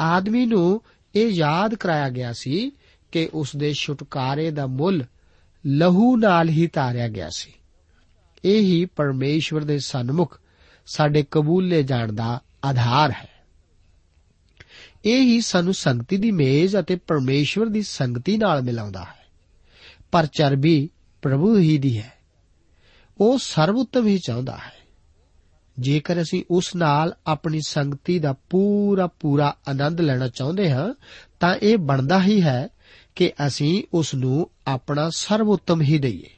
[0.00, 0.82] ਆਦਮੀ ਨੂੰ
[1.14, 2.72] ਇਹ ਯਾਦ ਕਰਾਇਆ ਗਿਆ ਸੀ
[3.12, 5.04] ਕਿ ਉਸ ਦੇ ਛੁਟਕਾਰੇ ਦਾ ਮੁੱਲ
[5.66, 7.52] ਲਹੂ ਨਾਲ ਹੀ ਤਾਰਿਆ ਗਿਆ ਸੀ।
[8.44, 10.40] ਇਹ ਹੀ ਪਰਮੇਸ਼ਵਰ ਦੇ ਸਨਮੁਖ
[10.86, 13.33] ਸਾਡੇ ਕਬੂਲੇ ਜਾਣ ਦਾ ਆਧਾਰ ਹੈ।
[15.04, 19.24] ਇਹ ਹੀ ਸਾਨੂੰ ਸੰਗਤੀ ਦੀ ਮੇਜ਼ ਅਤੇ ਪਰਮੇਸ਼ਵਰ ਦੀ ਸੰਗਤੀ ਨਾਲ ਮਿਲਾਉਂਦਾ ਹੈ।
[20.12, 20.90] ਪਰ ਚਰਬੀ
[21.22, 22.12] ਪ੍ਰਭੂ ਹੀ ਦੀ ਹੈ।
[23.20, 24.72] ਉਹ ਸਰਵਉੱਤਮ ਹੀ ਚਾਹੁੰਦਾ ਹੈ।
[25.78, 30.94] ਜੇਕਰ ਅਸੀਂ ਉਸ ਨਾਲ ਆਪਣੀ ਸੰਗਤੀ ਦਾ ਪੂਰਾ ਪੂਰਾ ਆਨੰਦ ਲੈਣਾ ਚਾਹੁੰਦੇ ਹਾਂ,
[31.40, 32.68] ਤਾਂ ਇਹ ਬਣਦਾ ਹੀ ਹੈ
[33.14, 36.30] ਕਿ ਅਸੀਂ ਉਸ ਨੂੰ ਆਪਣਾ ਸਰਵਉੱਤਮ ਹੀ ਦਈਏ।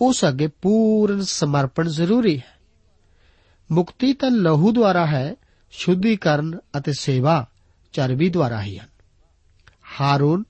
[0.00, 2.58] ਉਸ ਅੱਗੇ ਪੂਰਨ ਸਮਰਪਣ ਜ਼ਰੂਰੀ ਹੈ।
[3.72, 5.34] ਮੁਕਤੀ ਤਾਂ ਲਹੂ ਦੁਆਰਾ ਹੈ,
[5.70, 7.46] ਸ਼ੁੱਧੀਕਰਨ ਅਤੇ ਸੇਵਾ।
[7.92, 8.88] ਚਰਬੀ ਦੁਆਰਾ ਹੀ ਹਨ।
[10.00, 10.44] ਹਾਰੂਨ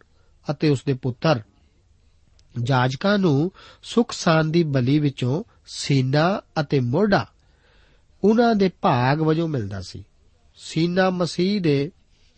[0.51, 1.43] ਅਤੇ ਉਸ ਦੇ ਪੁੱਤਰ
[2.63, 7.27] ਜਾਜਕਾਂ ਨੂੰ ਸੁਖ ਸਾਨ ਦੀ ਬਲੀ ਵਿੱਚੋਂ ਸੀਨਾ ਅਤੇ ਮੋਢਾ
[8.25, 10.05] ਉਹਨਾਂ ਦੇ ਭਾਗ ਵਜੋਂ ਮਿਲਦਾ ਸੀ।
[10.57, 11.93] ਸੀਨਾ ਮਸੀਹ ਦੇ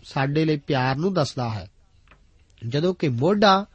[0.05, 1.71] ਸਾਡੇ ਲਈ ਪਿਆਰ ਨੂੰ ਦੱਸਦਾ ਹੈ,
[2.69, 3.67] ਜਦੋਂ ਕਿ ਮੋਢਾ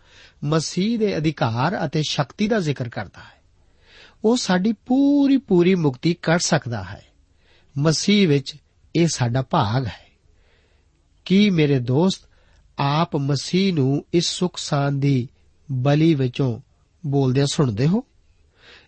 [0.43, 3.41] ਮਸੀਹ ਦੇ ਅਧਿਕਾਰ ਅਤੇ ਸ਼ਕਤੀ ਦਾ ਜ਼ਿਕਰ ਕਰਦਾ ਹੈ।
[4.23, 7.05] ਉਹ ਸਾਡੀ ਪੂਰੀ ਪੂਰੀ ਮੁਕਤੀ ਕਰ ਸਕਦਾ ਹੈ।
[7.77, 8.55] ਮਸੀਹ ਵਿੱਚ
[8.95, 10.06] ਇਹ ਸਾਡਾ ਭਾਗ ਹੈ।
[11.27, 12.21] ਕੀ ਮੇਰੇ ਦੋਸਤ
[12.79, 15.29] ਆਪ ਮਸੀਹ ਨੂੰ ਇਸ ਸੁਖ ਸਾਨ ਦੀ
[15.71, 16.59] ਬਲੀ ਵਿੱਚੋਂ
[17.05, 18.03] ਬੋਲਦਿਆਂ ਸੁਣਦੇ ਹੋ?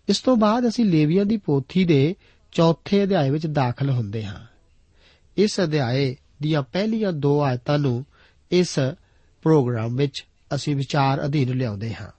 [0.10, 2.16] ਇਸ ਤੋਂ ਬਾਅਦ ਅਸੀਂ ਲੇਵੀਆਂ ਦੀ ਪੋਥੀ ਦੇ
[2.52, 4.46] ਚੌਥੇ ਅਧਿਆਏ ਵਿੱਚ ਦਾਖਲ ਹੁੰਦੇ ਹਾਂ।
[5.38, 8.06] ਇਸ ਅਧਿਆਏ ਦੀਆਂ ਪਹਿਲੀਆਂ ਦੋ ਆਇਤਾਂ ਨੂੰ
[8.52, 8.80] ਇਸ
[9.42, 10.26] ਪ੍ਰੋਗਰਾਮ ਵਿੱਚ
[10.56, 12.12] ਅਸੀਂ ਵਿਚਾਰ ਅਧੀਨ ਲਿਆਉਂਦੇ ਹਾਂ।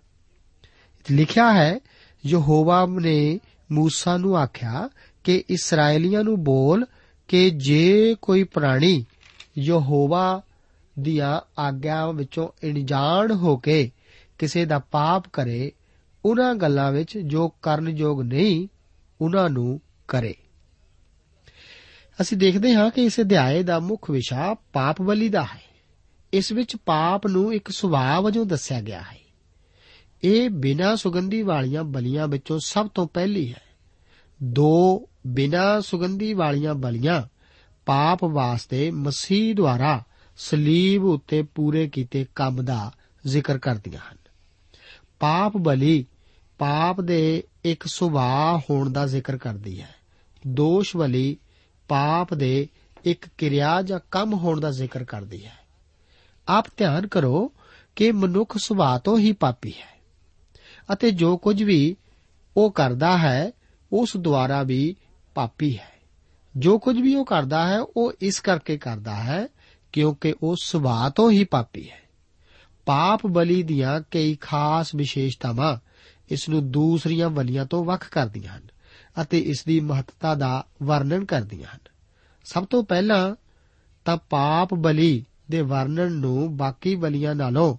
[1.11, 1.81] ਲਿਖਿਆ ਹੈ,
[2.27, 3.41] ਯਹੋਵਾ ਨੇ
[3.73, 4.91] ਮੂਸਾ ਨੂੰ ਆਖਿਆ
[5.25, 6.87] ਕਿ ਇਸرائیਲੀਆਂ ਨੂੰ ਬੋਲ
[7.29, 9.05] ਕਿ ਜੇ ਕੋਈ ਪ੍ਰਾਣੀ
[9.61, 10.43] ਯਹੋਵਾ
[10.99, 13.91] ਦੀਆਂ ਆਗਿਆ ਵਿੱਚੋਂ ਅਣਜਾਣ ਹੋ ਕੇ
[14.39, 15.73] ਕਿਸੇ ਦਾ ਪਾਪ ਕਰੇ,
[16.25, 18.69] ਉਹਨਾਂ ਗੱਲਾਂ ਵਿੱਚ ਜੋ ਕਰਨਯੋਗ ਨਹੀਂ,
[19.21, 20.35] ਉਹਨਾਂ ਨੂੰ ਕਰੇ।
[22.21, 25.63] ਅਸੀਂ ਦੇਖਦੇ ਹਾਂ ਕਿ ਇਸ ਅਧਿਆਏ ਦਾ ਮੁੱਖ ਵਿਸ਼ਾ ਪਾਪ ਬਲੀ ਦਾ ਹੈ।
[26.33, 29.19] ਇਸ ਵਿੱਚ ਪਾਪ ਨੂੰ ਇੱਕ ਸੁਭਾਅ ਵਜੋਂ ਦੱਸਿਆ ਗਿਆ ਹੈ।
[30.25, 33.63] ਇਹ ਬਿਨਾਂ ਸੁਗੰਧੀ ਵਾਲੀਆਂ ਬਲੀਆਂ ਵਿੱਚੋਂ ਸਭ ਤੋਂ ਪਹਿਲੀ ਹੈ।
[34.43, 37.23] ਦੋ ਬਿਨਾਂ ਸੁਗੰਧੀ ਵਾਲੀਆਂ ਬਲੀਆਂ
[37.87, 40.03] ਪਾਪ ਵਾਸਤੇ ਮਸੀਹ ਦੁਆਰਾ
[40.37, 42.93] ਸਲੀਬ ਉੱਤੇ ਪੂਰੇ ਕੀਤੇ ਕੰਮ ਦਾ
[43.27, 44.19] ਜ਼ਿਕਰ ਕਰਦੀਆਂ ਹਨ।
[45.21, 46.07] ਪਾਪ ਬਲੀ
[46.59, 49.95] ਪਾਪ ਦੇ ਇੱਕ ਸੁਭਾਅ ਹੋਣ ਦਾ ਜ਼ਿਕਰ ਕਰਦੀ ਹੈ।
[50.47, 51.37] ਦੋਸ਼ ਬਲੀ
[51.89, 52.69] ਪਾਪ ਦੇ
[53.05, 55.59] ਇੱਕ ਕਿਰਿਆ ਜਾਂ ਕੰਮ ਹੋਣ ਦਾ ਜ਼ਿਕਰ ਕਰਦੀ ਹੈ।
[56.49, 57.53] ਆਪ ਧਿਆਨ ਕਰੋ
[57.97, 60.01] ਕਿ ਮਨੁੱਖ ਸੁਭਾਅ ਤੋਂ ਹੀ ਪਾਪੀ ਹੈ
[60.93, 61.97] ਅਤੇ ਜੋ ਕੁਝ ਵੀ
[62.57, 63.51] ਉਹ ਕਰਦਾ ਹੈ,
[63.93, 64.97] ਉਸ ਦੁਆਰਾ ਵੀ
[65.35, 66.00] ਪਾਪੀ ਹੈ।
[66.61, 69.49] ਜੋ ਕੁਝ ਵੀ ਉਹ ਕਰਦਾ ਹੈ, ਉਹ ਇਸ ਕਰਕੇ ਕਰਦਾ ਹੈ
[69.93, 72.01] ਕਿਉਂਕਿ ਉਹ ਸੁਭਾਅ ਤੋਂ ਹੀ ਪਾਪੀ ਹੈ।
[72.87, 75.77] ਪਾਪ ਬਲੀ ਦੀਆਂ ਕਈ ਖਾਸ ਵਿਸ਼ੇਸ਼ਤਾਵਾਂ
[76.31, 78.63] ਇਸ ਨੂੰ ਦੂਸਰੀਆਂ ਬਲੀਆਂ ਤੋਂ ਵੱਖ ਕਰਦੀਆਂ ਹਨ
[79.23, 81.81] ਅਤੇ ਇਸ ਦੀ ਮਹੱਤਤਾ ਦਾ ਵਰਣਨ ਕਰਦੀਆਂ ਹਨ।
[82.45, 83.35] ਸਭ ਤੋਂ ਪਹਿਲਾਂ
[84.05, 87.77] ਤਾਂ ਪਾਪ ਬਲੀ ਦੇ ਵਰਣਨ ਨੂੰ ਬਾਕੀ ਬਲੀਆਂ ਨਾਲੋਂ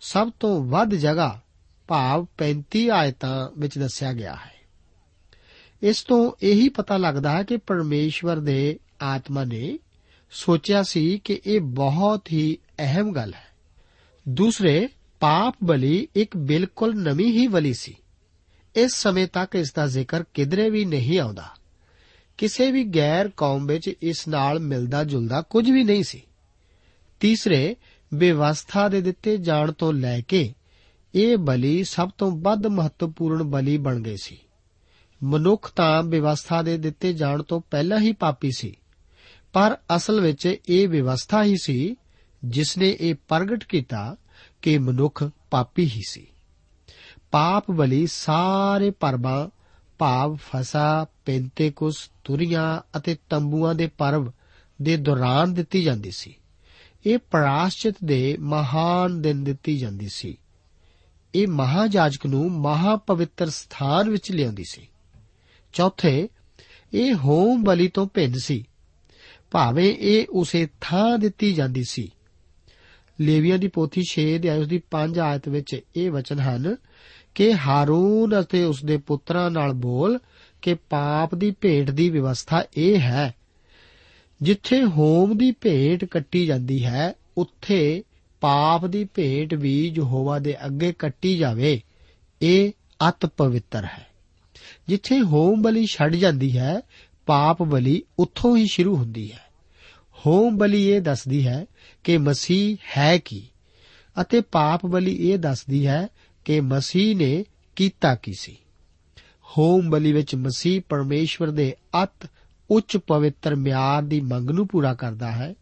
[0.00, 1.40] ਸਭ ਤੋਂ ਵੱਧ ਜਗ੍ਹਾ
[1.88, 4.61] ਭਾਵ 35 ਆਇਤਾਂ ਵਿੱਚ ਦੱਸਿਆ ਗਿਆ ਹੈ।
[5.82, 9.78] ਇਸ ਤੋਂ ਇਹੀ ਪਤਾ ਲੱਗਦਾ ਹੈ ਕਿ ਪਰਮੇਸ਼ਵਰ ਦੇ ਆਤਮਾ ਨੇ
[10.30, 13.46] ਸੋਚਿਆ ਸੀ ਕਿ ਇਹ ਬਹੁਤ ਹੀ ਅਹਿਮ ਗੱਲ ਹੈ।
[14.28, 14.88] ਦੂਸਰੇ,
[15.20, 17.96] ਪਾਪ ਬਲੀ ਇੱਕ ਬਿਲਕੁਲ ਨਵੀਂ ਹੀ ਬਲੀ ਸੀ।
[18.76, 21.50] ਇਸ ਸਮੇਂ ਤੱਕ ਇਸ ਦਾ ਜ਼ਿਕਰ ਕਿਧਰੇ ਵੀ ਨਹੀਂ ਆਉਂਦਾ।
[22.38, 26.22] ਕਿਸੇ ਵੀ ਗੈਰ ਕੌਮ ਵਿੱਚ ਇਸ ਨਾਲ ਮਿਲਦਾ ਜੁਲਦਾ ਕੁਝ ਵੀ ਨਹੀਂ ਸੀ।
[27.20, 27.76] ਤੀਸਰੇ,
[28.14, 30.54] ਵਿਵਸਥਾ ਦੇ ਦਿੱਤੇ ਜਾਣ ਤੋਂ ਲੈ ਕੇ
[31.14, 34.38] ਇਹ ਬਲੀ ਸਭ ਤੋਂ ਵੱਧ ਮਹੱਤਵਪੂਰਨ ਬਲੀ ਬਣ ਗਈ ਸੀ।
[35.24, 38.76] ਮਨੁੱਖ ਤਾਂ ਵਿਵਸਥਾ ਦੇ ਦਿੱਤੇ ਜਾਣ ਤੋਂ ਪਹਿਲਾਂ ਹੀ ਪਾਪੀ ਸੀ।
[39.52, 41.96] ਪਰ ਅਸਲ ਵਿੱਚ ਇਹ ਵਿਵਸਥਾ ਹੀ ਸੀ
[42.44, 44.16] ਜਿਸ ਨੇ ਇਹ ਪ੍ਰਗਟ ਕੀਤਾ
[44.62, 46.26] ਕਿ ਮਨੁੱਖ ਪਾਪੀ ਹੀ ਸੀ।
[47.30, 49.48] ਪਾਪ ਬਲੀ ਸਾਰੇ ਪਰਬਾਂ
[49.98, 54.32] ਭਾਵ, ਫਸਾ, ਪੈਂਤੇਕੁਸ, ਤੁਰੀਆਂ ਅਤੇ ਤੰਬੂਆਂ ਦੇ ਪਰਵ
[54.82, 56.36] ਦੇ ਦੌਰਾਨ ਦਿੱਤੀ ਜਾਂਦੀ ਸੀ।
[57.06, 60.38] ਇਹ ਪ੍ਰਾਸ਼ਚਿਤ ਦੇ ਮਹਾਨ ਦਿਨ ਦਿੱਤੀ ਜਾਂਦੀ ਸੀ।
[61.34, 64.88] ਇਹ ਮਹਾਜਾਜਕ ਨੂੰ ਮਹਾ ਪਵਿੱਤਰ ਸਥਾਨ ਵਿੱਚ ਲਿਆਉਂਦੀ ਸੀ।
[65.72, 66.28] ਚੌਥੇ,
[66.92, 68.64] ਇਹ ਹੋਮ ਬਲੀ ਤੋਂ ਭਿੰਨ ਸੀ।
[69.50, 72.12] ਭਾਵੇਂ ਇਹ ਉਸੇ ਥਾਂ ਦਿੱਤੀ ਜਾਂਦੀ ਸੀ।
[73.20, 76.76] ਲੇਵੀਆਂ ਦੀ ਪੋਥੀ 6 ਦੇ ਉਸ ਦੀ 5 ਆਇਤ ਵਿੱਚ ਇਹ ਵਚਨ ਹਨ
[77.34, 80.18] ਕਿ ਹਾਰੂਨ ਅਤੇ ਉਸ ਦੇ ਪੁੱਤਰਾਂ ਨਾਲ ਬੋਲ
[80.62, 83.34] ਕਿ ਪਾਪ ਦੀ ਭੇਟ ਦੀ ਵਿਵਸਥਾ ਇਹ ਹੈ।
[84.42, 88.04] ਜਿੱਥੇ ਹੋਮ ਦੀ ਭੇਟ ਕੱਟੀ ਜਾਂਦੀ ਹੈ, ਉੱਥੇ
[88.40, 91.80] ਪਾਪ ਦੀ ਭੇਟ ਵੀ ਯਹੋਵਾ ਦੇ ਅੱਗੇ ਕੱਟੀ ਜਾਵੇ।
[92.42, 92.72] ਇਹ
[93.08, 94.11] ਅਤ ਪਵਿੱਤਰ ਹੈ।
[94.88, 96.80] ਜਿੱਥੇ ਹੋਮ ਬਲੀ ਛੱਡ ਜਾਂਦੀ ਹੈ,
[97.26, 99.52] ਪਾਪ ਬਲੀ ਉੱਥੋਂ ਹੀ ਸ਼ੁਰੂ ਹੁੰਦੀ ਹੈ।
[100.26, 101.66] ਹੋਮ ਬਲੀ ਇਹ ਦੱਸਦੀ ਹੈ
[102.04, 103.48] ਕਿ ਮਸੀਹ ਹੈ ਕੀ
[104.20, 106.08] ਅਤੇ ਪਾਪ ਬਲੀ ਇਹ ਦੱਸਦੀ ਹੈ
[106.44, 107.44] ਕਿ ਮਸੀਹ ਨੇ
[107.76, 108.56] ਕੀਤਾ ਕੀ ਸੀ।
[109.58, 112.30] ਹੋਮ ਬਲੀ ਵਿੱਚ ਮਸੀਹ ਪਰਮੇਸ਼ਵਰ ਦੇ ਅਤ
[112.70, 115.54] ਉੱਚ ਪਵਿੱਤਰ ਮਿਆਰ ਦੀ ਮੰਗ ਨੂੰ ਪੂਰਾ ਕਰਦਾ ਹੈ,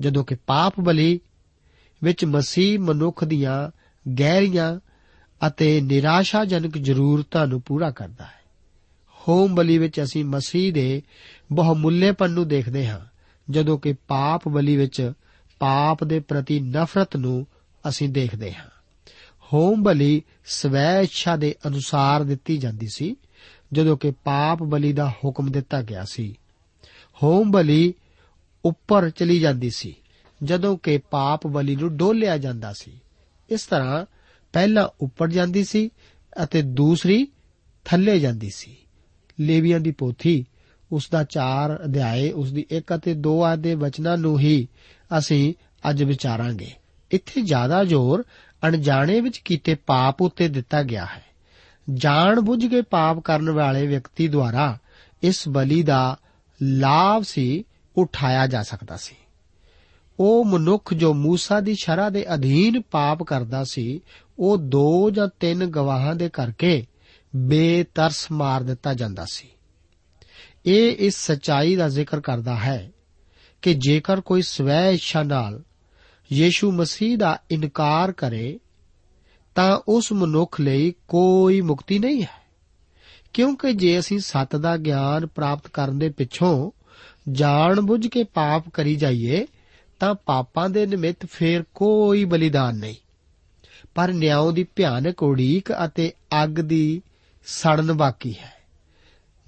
[0.00, 1.20] ਜਦੋਂ ਕਿ ਪਾਪ ਬਲੀ
[2.02, 3.70] ਵਿੱਚ ਮਸੀਹ ਮਨੁੱਖ ਦੀਆਂ
[4.18, 4.80] ਗਹਿਰੀਆਂ
[5.46, 8.43] ਅਤੇ ਨਿਰਾਸ਼ਾਜਨਕ ਜ਼ਰੂਰਤਾਂ ਨੂੰ ਪੂਰਾ ਕਰਦਾ ਹੈ।
[9.28, 11.02] ਹੋਮ ਬਲੀ ਵਿੱਚ ਅਸੀਂ ਮਸੀਹ ਦੇ
[11.52, 13.00] ਬਹੁਮੁੱਲੇਪਨ ਨੂੰ ਦੇਖਦੇ ਹਾਂ,
[13.50, 15.12] ਜਦੋਂ ਕਿ ਪਾਪ ਬਲੀ ਵਿੱਚ
[15.58, 17.46] ਪਾਪ ਦੇ ਪ੍ਰਤੀ ਨਫ਼ਰਤ ਨੂੰ
[17.88, 18.68] ਅਸੀਂ ਦੇਖਦੇ ਹਾਂ।
[19.52, 23.16] ਹੋਮ ਬਲੀ ਸਵੈ ਇੱਛਾ ਦੇ ਅਨੁਸਾਰ ਦਿੱਤੀ ਜਾਂਦੀ ਸੀ,
[23.72, 26.38] ਜਦੋਂ ਕਿ ਪਾਪ ਬਲੀ ਦਾ ਹੁਕਮ ਦਿੱਤਾ ਗਿਆ ਸੀ।
[27.22, 27.94] ਹੋਮ ਬਲੀ
[28.64, 29.94] ਉੱਪਰ ਚਲੀ ਜਾਂਦੀ ਸੀ,
[30.42, 33.00] ਜਦੋਂ ਕਿ ਪਾਪ ਬਲੀ ਨੂੰ ਡੋਲਿਆ ਜਾਂਦਾ ਸੀ।
[33.50, 34.06] ਇਸ ਤਰ੍ਹਾਂ
[34.52, 35.90] ਪਹਿਲਾ ਉੱਪਰ ਜਾਂਦੀ ਸੀ
[36.44, 37.28] ਅਤੇ ਦੂਸਰੀ
[37.84, 38.76] ਥੱਲੇ ਜਾਂਦੀ ਸੀ।
[39.40, 40.44] ਲੇਵੀਆਂ ਦੀ ਪੋਥੀ,
[40.92, 44.68] ਉਸ ਦਾ 4 ਅਧਿਆਏ, ਉਸ ਦੀ 1 ਅਤੇ 2 ਆਦ ਦੇ ਵਚਨਾਂ ਨੂੰ ਹੀ
[45.18, 45.54] ਅਸੀਂ
[45.90, 46.70] ਅੱਜ ਵਿਚਾਰਾਂਗੇ।
[47.10, 48.24] ਇੱਥੇ ਜ਼ਿਆਦਾ ਜ਼ੋਰ
[48.66, 51.24] ਅਣਜਾਣੇ ਵਿੱਚ ਕੀਤੇ ਪਾਪ ਉੱਤੇ ਦਿੱਤਾ ਗਿਆ ਹੈ।
[51.94, 54.78] ਜਾਣ ਬੁੱਝ ਕੇ ਪਾਪ ਕਰਨ ਵਾਲੇ ਵਿਅਕਤੀ ਦੁਆਰਾ
[55.22, 56.18] ਇਸ ਬਲੀ ਦਾ
[56.62, 57.64] ਲਾਭ ਸੀ,
[57.96, 59.14] ਉਠਾਇਆ ਜਾ ਸਕਦਾ ਸੀ।
[60.20, 64.00] ਉਹ ਮਨੁੱਖ ਜੋ ਮੂਸਾ ਦੀ ਸ਼ਰਾ ਦੇ ਅਧੀਨ ਪਾਪ ਕਰਦਾ ਸੀ,
[64.38, 66.86] ਉਹ ਦੋ ਜਾਂ ਤਿੰਨ ਗਵਾਹਾਂ ਦੇ ਕਰਕੇ
[67.36, 69.48] ਬੇਤਰਸ ਮਾਰ ਦਿੱਤਾ ਜਾਂਦਾ ਸੀ।
[70.66, 72.92] ਇਹ ਇਸ ਸਚਾਈ ਦਾ ਜ਼ਿਕਰ ਕਰਦਾ ਹੈ
[73.62, 75.62] ਕਿ ਜੇਕਰ ਕੋਈ ਸਵੈ ਇੱਛਾ ਨਾਲ
[76.32, 78.60] ਯੀਸ਼ੂ ਮਸੀਹ ਦਾ ਇਨਕਾਰ ਕਰੇ,
[79.54, 82.44] ਤਾਂ ਉਸ ਮਨੁੱਖ ਲਈ ਕੋਈ ਮੁਕਤੀ ਨਹੀਂ ਹੈ।
[83.32, 86.70] ਕਿਉਂਕਿ ਜੇ ਅਸੀਂ ਸੱਤ ਦਾ ਗਿਆਨ ਪ੍ਰਾਪਤ ਕਰਨ ਦੇ ਪਿੱਛੋਂ
[87.32, 89.46] ਜਾਣ ਬੁੱਝ ਕੇ ਪਾਪ ਕਰੀ ਜਾਈਏ,
[90.00, 92.94] ਤਾਂ ਪਾਪਾਂ ਦੇ ਨਿਮਿਤ ਫੇਰ ਕੋਈ ਬਲੀਦਾਨ ਨਹੀਂ।
[93.94, 96.12] ਪਰ ਨਿਆਂ ਦੀ ਭਿਆਨਕ ਉਡੀਕ ਅਤੇ
[96.44, 97.02] ਅੱਗ ਦੀ
[97.44, 98.52] ਸੜਨ ਬਾਕੀ ਹੈ।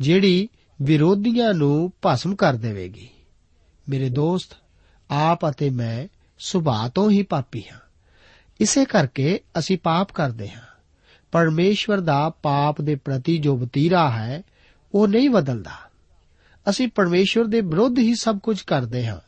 [0.00, 0.48] ਜਿਹੜੀ
[0.82, 3.08] ਵਿਰੋਧੀਆਂ ਨੂੰ ਭਸਮ ਕਰ ਦੇਵੇਗੀ।
[3.88, 4.56] ਮੇਰੇ ਦੋਸਤ,
[5.10, 6.06] ਆਪ ਅਤੇ ਮੈਂ
[6.38, 7.80] ਸੁਭਾਅ ਤੋਂ ਹੀ ਪਾਪੀ ਹਾਂ।
[8.60, 10.62] ਇਸੇ ਕਰਕੇ ਅਸੀਂ ਪਾਪ ਕਰਦੇ ਹਾਂ।
[11.32, 14.42] ਪਰਮੇਸ਼ਵਰ ਦਾ ਪਾਪ ਦੇ ਪ੍ਰਤੀ ਜੋ ਵਤੀਰਾ ਹੈ,
[14.94, 15.70] ਉਹ ਨਹੀਂ ਬਦਲਦਾ।
[16.68, 19.18] ਅਸੀਂ ਪਰਮੇਸ਼ਵਰ ਦੇ ਵਿਰੁੱਧ ਹੀ ਸਭ ਕੁਝ ਕਰਦੇ ਹਾਂ,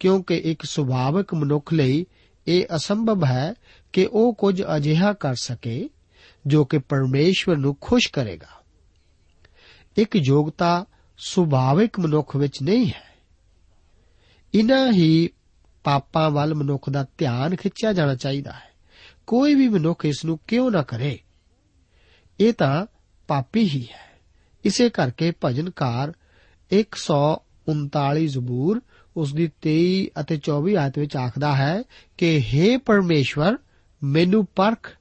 [0.00, 2.06] ਕਿਉਂਕਿ ਇੱਕ ਸੁਭਾਵਿਕ ਮਨੁੱਖ ਲਈ
[2.46, 3.54] ਇਹ ਅਸੰਭਵ ਹੈ
[3.92, 5.90] ਕਿ ਉਹ ਕੁਝ ਅਜਿਹਾ ਕਰ ਸਕੇ
[6.46, 8.64] ਜੋ ਕਿ ਪਰਮੇਸ਼ਵਰ ਨੂੰ ਖੁਸ਼ ਕਰੇਗਾ।
[9.96, 10.86] ਇੱਕ ਯੋਗਤਾ
[11.18, 13.06] ਸੁਭਾਵਿਕ ਮਨੁੱਖ ਵਿੱਚ ਨਹੀਂ ਹੈ।
[14.54, 15.30] ਇਨਾਂ ਹੀ
[15.84, 18.70] ਪਾਪਾਂ ਵੱਲ ਮਨੁੱਖ ਦਾ ਧਿਆਨ ਖਿੱਚਿਆ ਜਾਣਾ ਚਾਹੀਦਾ ਹੈ।
[19.26, 21.18] ਕੋਈ ਵੀ ਮਨੁੱਖ ਇਸ ਨੂੰ ਕਿਉਂ ਨਾ ਕਰੇ?
[22.40, 22.86] ਇਹ ਤਾਂ
[23.28, 24.20] ਪਾਪੀ ਹੀ ਹੈ।
[24.64, 26.12] ਇਸੇ ਕਰਕੇ ਭਜਨਕਾਰ
[26.72, 28.82] 139 ਜ਼ਬੂਰ
[29.16, 31.82] ਉਸ ਦੀ 23 ਅਤੇ 24 ਆਇਤ ਵਿੱਚ ਆਖਦਾ ਹੈ
[32.18, 33.56] ਕਿ हे ਪਰਮੇਸ਼ਵਰ,
[34.02, 34.96] ਮੈਨੂੰ ਪਰਖ।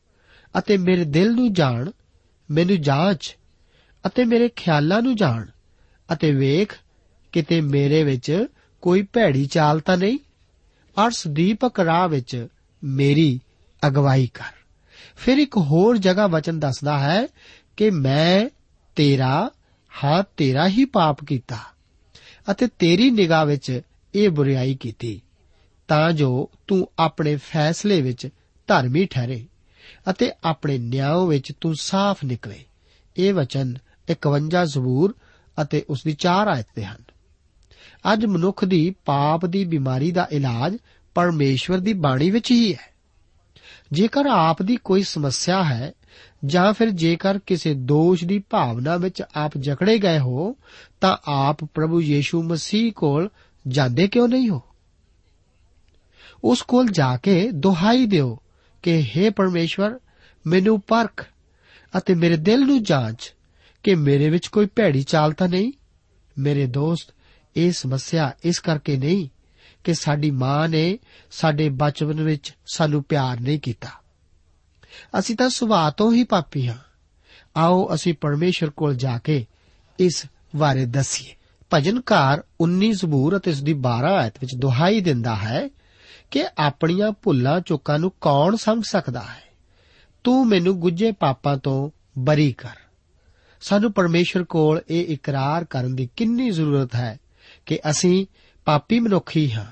[0.57, 1.91] ਅਤੇ ਮੇਰੇ ਦਿਲ ਨੂੰ ਜਾਣ,
[2.51, 3.37] ਮੈਨੂੰ ਜਾਂਚ
[4.05, 5.45] ਅਤੇ ਮੇਰੇ ਖਿਆਲਾਂ ਨੂੰ ਜਾਣ
[6.13, 6.79] ਅਤੇ ਵੇਖ
[7.31, 8.45] ਕਿਤੇ ਮੇਰੇ ਵਿੱਚ
[8.81, 10.19] ਕੋਈ ਭੈੜੀ ਚਾਲ ਤਾਂ ਨਹੀਂ?
[10.97, 12.47] ਔਰ ਸਦੀਪਕ ਰਾਹ ਵਿੱਚ
[12.83, 13.39] ਮੇਰੀ
[13.87, 14.53] ਅਗਵਾਈ ਕਰ।
[15.15, 17.27] ਫਿਰ ਇੱਕ ਹੋਰ ਜਗ੍ਹਾ ਵਚਨ ਦੱਸਦਾ ਹੈ
[17.77, 18.49] ਕਿ ਮੈਂ
[18.95, 19.51] ਤੇਰਾ
[20.03, 21.57] ਹਾਂ, ਤੇਰਾ ਹੀ ਪਾਪ ਕੀਤਾ
[22.51, 23.81] ਅਤੇ ਤੇਰੀ ਨਿਗਾਹ ਵਿੱਚ
[24.15, 25.21] ਇਹ ਬੁਰੀਾਈ ਕੀਤੀ
[25.87, 28.29] ਤਾਂ ਜੋ ਤੂੰ ਆਪਣੇ ਫੈਸਲੇ ਵਿੱਚ
[28.67, 29.45] ਧਰਮੀ ਠਹਿਰੇ।
[30.09, 32.63] ਅਤੇ ਆਪਣੇ ਨਿਆਂ ਵਿੱਚ ਤੂੰ ਸਾਫ਼ ਨਿਕਲੇ।
[33.17, 33.75] ਇਹ ਵਚਨ
[34.07, 35.15] 51 ਜ਼ਬੂਰ
[35.61, 37.03] ਅਤੇ ਉਸ ਦੀ 4 ਆਇਤਾਂ ਹਨ।
[38.13, 40.77] ਅੱਜ ਮਨੁੱਖ ਦੀ ਪਾਪ ਦੀ ਬਿਮਾਰੀ ਦਾ ਇਲਾਜ
[41.15, 42.95] ਪਰਮੇਸ਼ਵਰ ਦੀ ਬਾਣੀ ਵਿੱਚ ਹੀ ਹੈ।
[43.91, 45.93] ਜੇਕਰ ਆਪ ਦੀ ਕੋਈ ਸਮੱਸਿਆ ਹੈ,
[46.45, 50.55] ਜਾਂ ਫਿਰ ਜੇਕਰ ਕਿਸੇ ਦੋਸ਼ ਦੀ ਭਾਵਨਾ ਵਿੱਚ ਆਪ ਜਕੜੇ ਗਏ ਹੋ,
[51.01, 53.29] ਤਾਂ ਆਪ ਪ੍ਰਭੂ ਯੀਸ਼ੂ ਮਸੀਹ ਕੋਲ
[53.67, 54.61] ਜਾਂਦੇ ਕਿਉਂ ਨਹੀਂ ਹੋ?
[56.43, 58.39] ਉਸ ਕੋਲ ਜਾ ਕੇ ਦੁਹਾਈ ਦਿਓ।
[58.85, 59.99] ਕਿ हे ਪਰਮੇਸ਼ਵਰ,
[60.47, 61.25] ਮੈਨੂੰ ਪਰਖ
[61.97, 63.35] ਅਤੇ ਮੇਰੇ ਦਿਲ ਨੂੰ ਜਾਂਚ
[63.83, 65.71] ਕਿ ਮੇਰੇ ਵਿੱਚ ਕੋਈ ਭੈੜੀ ਚਾਲ ਤਾਂ ਨਹੀਂ?
[66.37, 67.13] ਮੇਰੇ ਦੋਸਤ,
[67.57, 69.29] ਇਹ ਸਮੱਸਿਆ ਇਸ ਕਰਕੇ ਨਹੀਂ
[69.83, 70.99] ਕਿ ਸਾਡੀ ਮਾਂ ਨੇ
[71.31, 73.89] ਸਾਡੇ ਬਚਪਨ ਵਿੱਚ ਸਾਨੂੰ ਪਿਆਰ ਨਹੀਂ ਕੀਤਾ।
[75.19, 76.77] ਅਸੀਂ ਤਾਂ ਸੁਭਾਅ ਤੋਂ ਹੀ ਪਾਪੀ ਹਾਂ।
[77.57, 79.45] ਆਓ ਅਸੀਂ ਪਰਮੇਸ਼ਰ ਕੋਲ ਜਾ ਕੇ
[79.99, 81.35] ਇਸ ਬਾਰੇ ਦੱਸੀਏ।
[81.73, 85.69] ਭਜਨਕਾਰ 19 ਜ਼ਬੂਰ ਅਤੇ ਉਸ ਦੀ 12 ਆਇਤ ਵਿੱਚ ਦੁਹਾਈ ਦਿੰਦਾ ਹੈ
[86.31, 89.45] ਕਿ ਆਪਣੀਆਂ ਭੁੱਲਾਂ ਚੁੱਕਾਂ ਨੂੰ ਕੌਣ ਸਮਝ ਸਕਦਾ ਹੈ?
[90.23, 92.69] ਤੂੰ ਮੈਨੂੰ ਗੁੱਜੇ ਪਾਪਾਂ ਤੋਂ ਬਰੀ ਕਰ।
[93.61, 97.19] ਸਾਨੂੰ ਪਰਮੇਸ਼ਰ ਕੋਲ ਇਹ ਇਕਰਾਰ ਕਰਨ ਦੀ ਕਿੰਨੀ ਜ਼ਰੂਰਤ ਹੈ
[97.65, 98.25] ਕਿ ਅਸੀਂ
[98.65, 99.65] ਪਾਪੀ ਮਨੁੱਖੀ ਹਾਂ।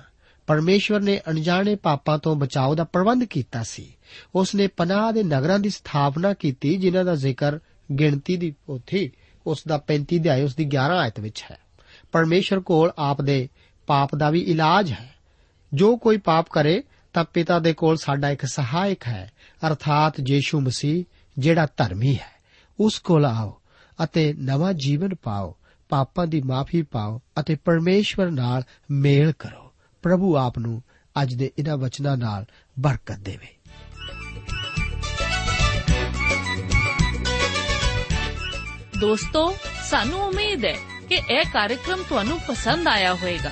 [0.47, 3.97] ਪਰਮੇਸ਼ਵਰ ਨੇ ਅਣਜਾਣੇ ਪਾਪਾਂ ਤੋਂ ਬਚਾਓ ਦਾ ਪ੍ਰਬੰਧ ਕੀਤਾ ਸੀ।
[4.35, 7.59] ਉਸ ਨੇ ਪਨਾਹ ਦੇ ਨਗਰਾਂ ਦੀ ਸਥਾਪਨਾ ਕੀਤੀ, ਜਿਨ੍ਹਾਂ ਦਾ ਜ਼ਿਕਰ
[7.99, 9.11] ਗਿਣਤੀ ਦੀ ਪੋਥੀ
[9.47, 11.57] ਉਸ ਦਾ 35 ਅਧਿਆਇ, ਉਸ ਦੀ 11 ਆਇਤ ਵਿੱਚ ਹੈ।
[12.11, 13.49] ਪਰਮੇਸ਼ਰ ਕੋਲ ਆਪ ਦੇ
[13.87, 15.12] ਪਾਪ ਦਾ ਵੀ ਇਲਾਜ ਹੈ।
[15.73, 16.83] ਜੋ ਕੋਈ ਪਾਪ ਕਰੇ,
[17.13, 19.31] ਤਾਂ ਪਿਤਾ ਦੇ ਕੋਲ ਸਾਡਾ ਇੱਕ ਸਹਾਇਕ ਹੈ,
[19.67, 21.03] ਅਰਥਾਤ ਯੀਸ਼ੂ ਮਸੀਹ,
[21.39, 22.33] ਜਿਹੜਾ ਧਰਮੀ ਹੈ।
[22.79, 23.61] ਉਸ ਕੋਲ ਆਓ
[24.03, 25.55] ਅਤੇ ਨਵਾਂ ਜੀਵਨ ਪਾਓ,
[25.89, 30.83] ਪਾਪਾਂ ਦੀ ਮਾਫੀ ਪਾਓ ਅਤੇ ਪਰਮੇਸ਼ਵਰ ਨਾਲ ਮੇਲ ਕਰੋ। ਪ੍ਰਭੂ ਆਪ ਨੂੰ
[31.21, 32.45] ਅੱਜ ਦੇ ਇਹਨਾਂ ਵਚਨਾਂ ਨਾਲ
[32.79, 33.47] ਬਰਕਤ ਦੇਵੇ।
[38.99, 39.55] ਦੋਸਤੋ,
[39.89, 40.75] ਸਾਨੂੰ ਉਮੀਦ ਹੈ
[41.09, 43.51] ਕਿ ਇਹ ਕਾਰਜਕ੍ਰਮ ਤੁਹਾਨੂੰ ਪਸੰਦ ਆਇਆ ਹੋਵੇਗਾ।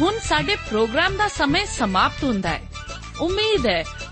[0.00, 2.60] ਹੁਣ ਸਾਡੇ ਪ੍ਰੋਗਰਾਮ ਦਾ ਸਮੇਂ ਸਮਾਪਤ ਹੁੰਦਾ ਹੈ
[3.20, 3.84] ਉਮੀਦ ਹੈ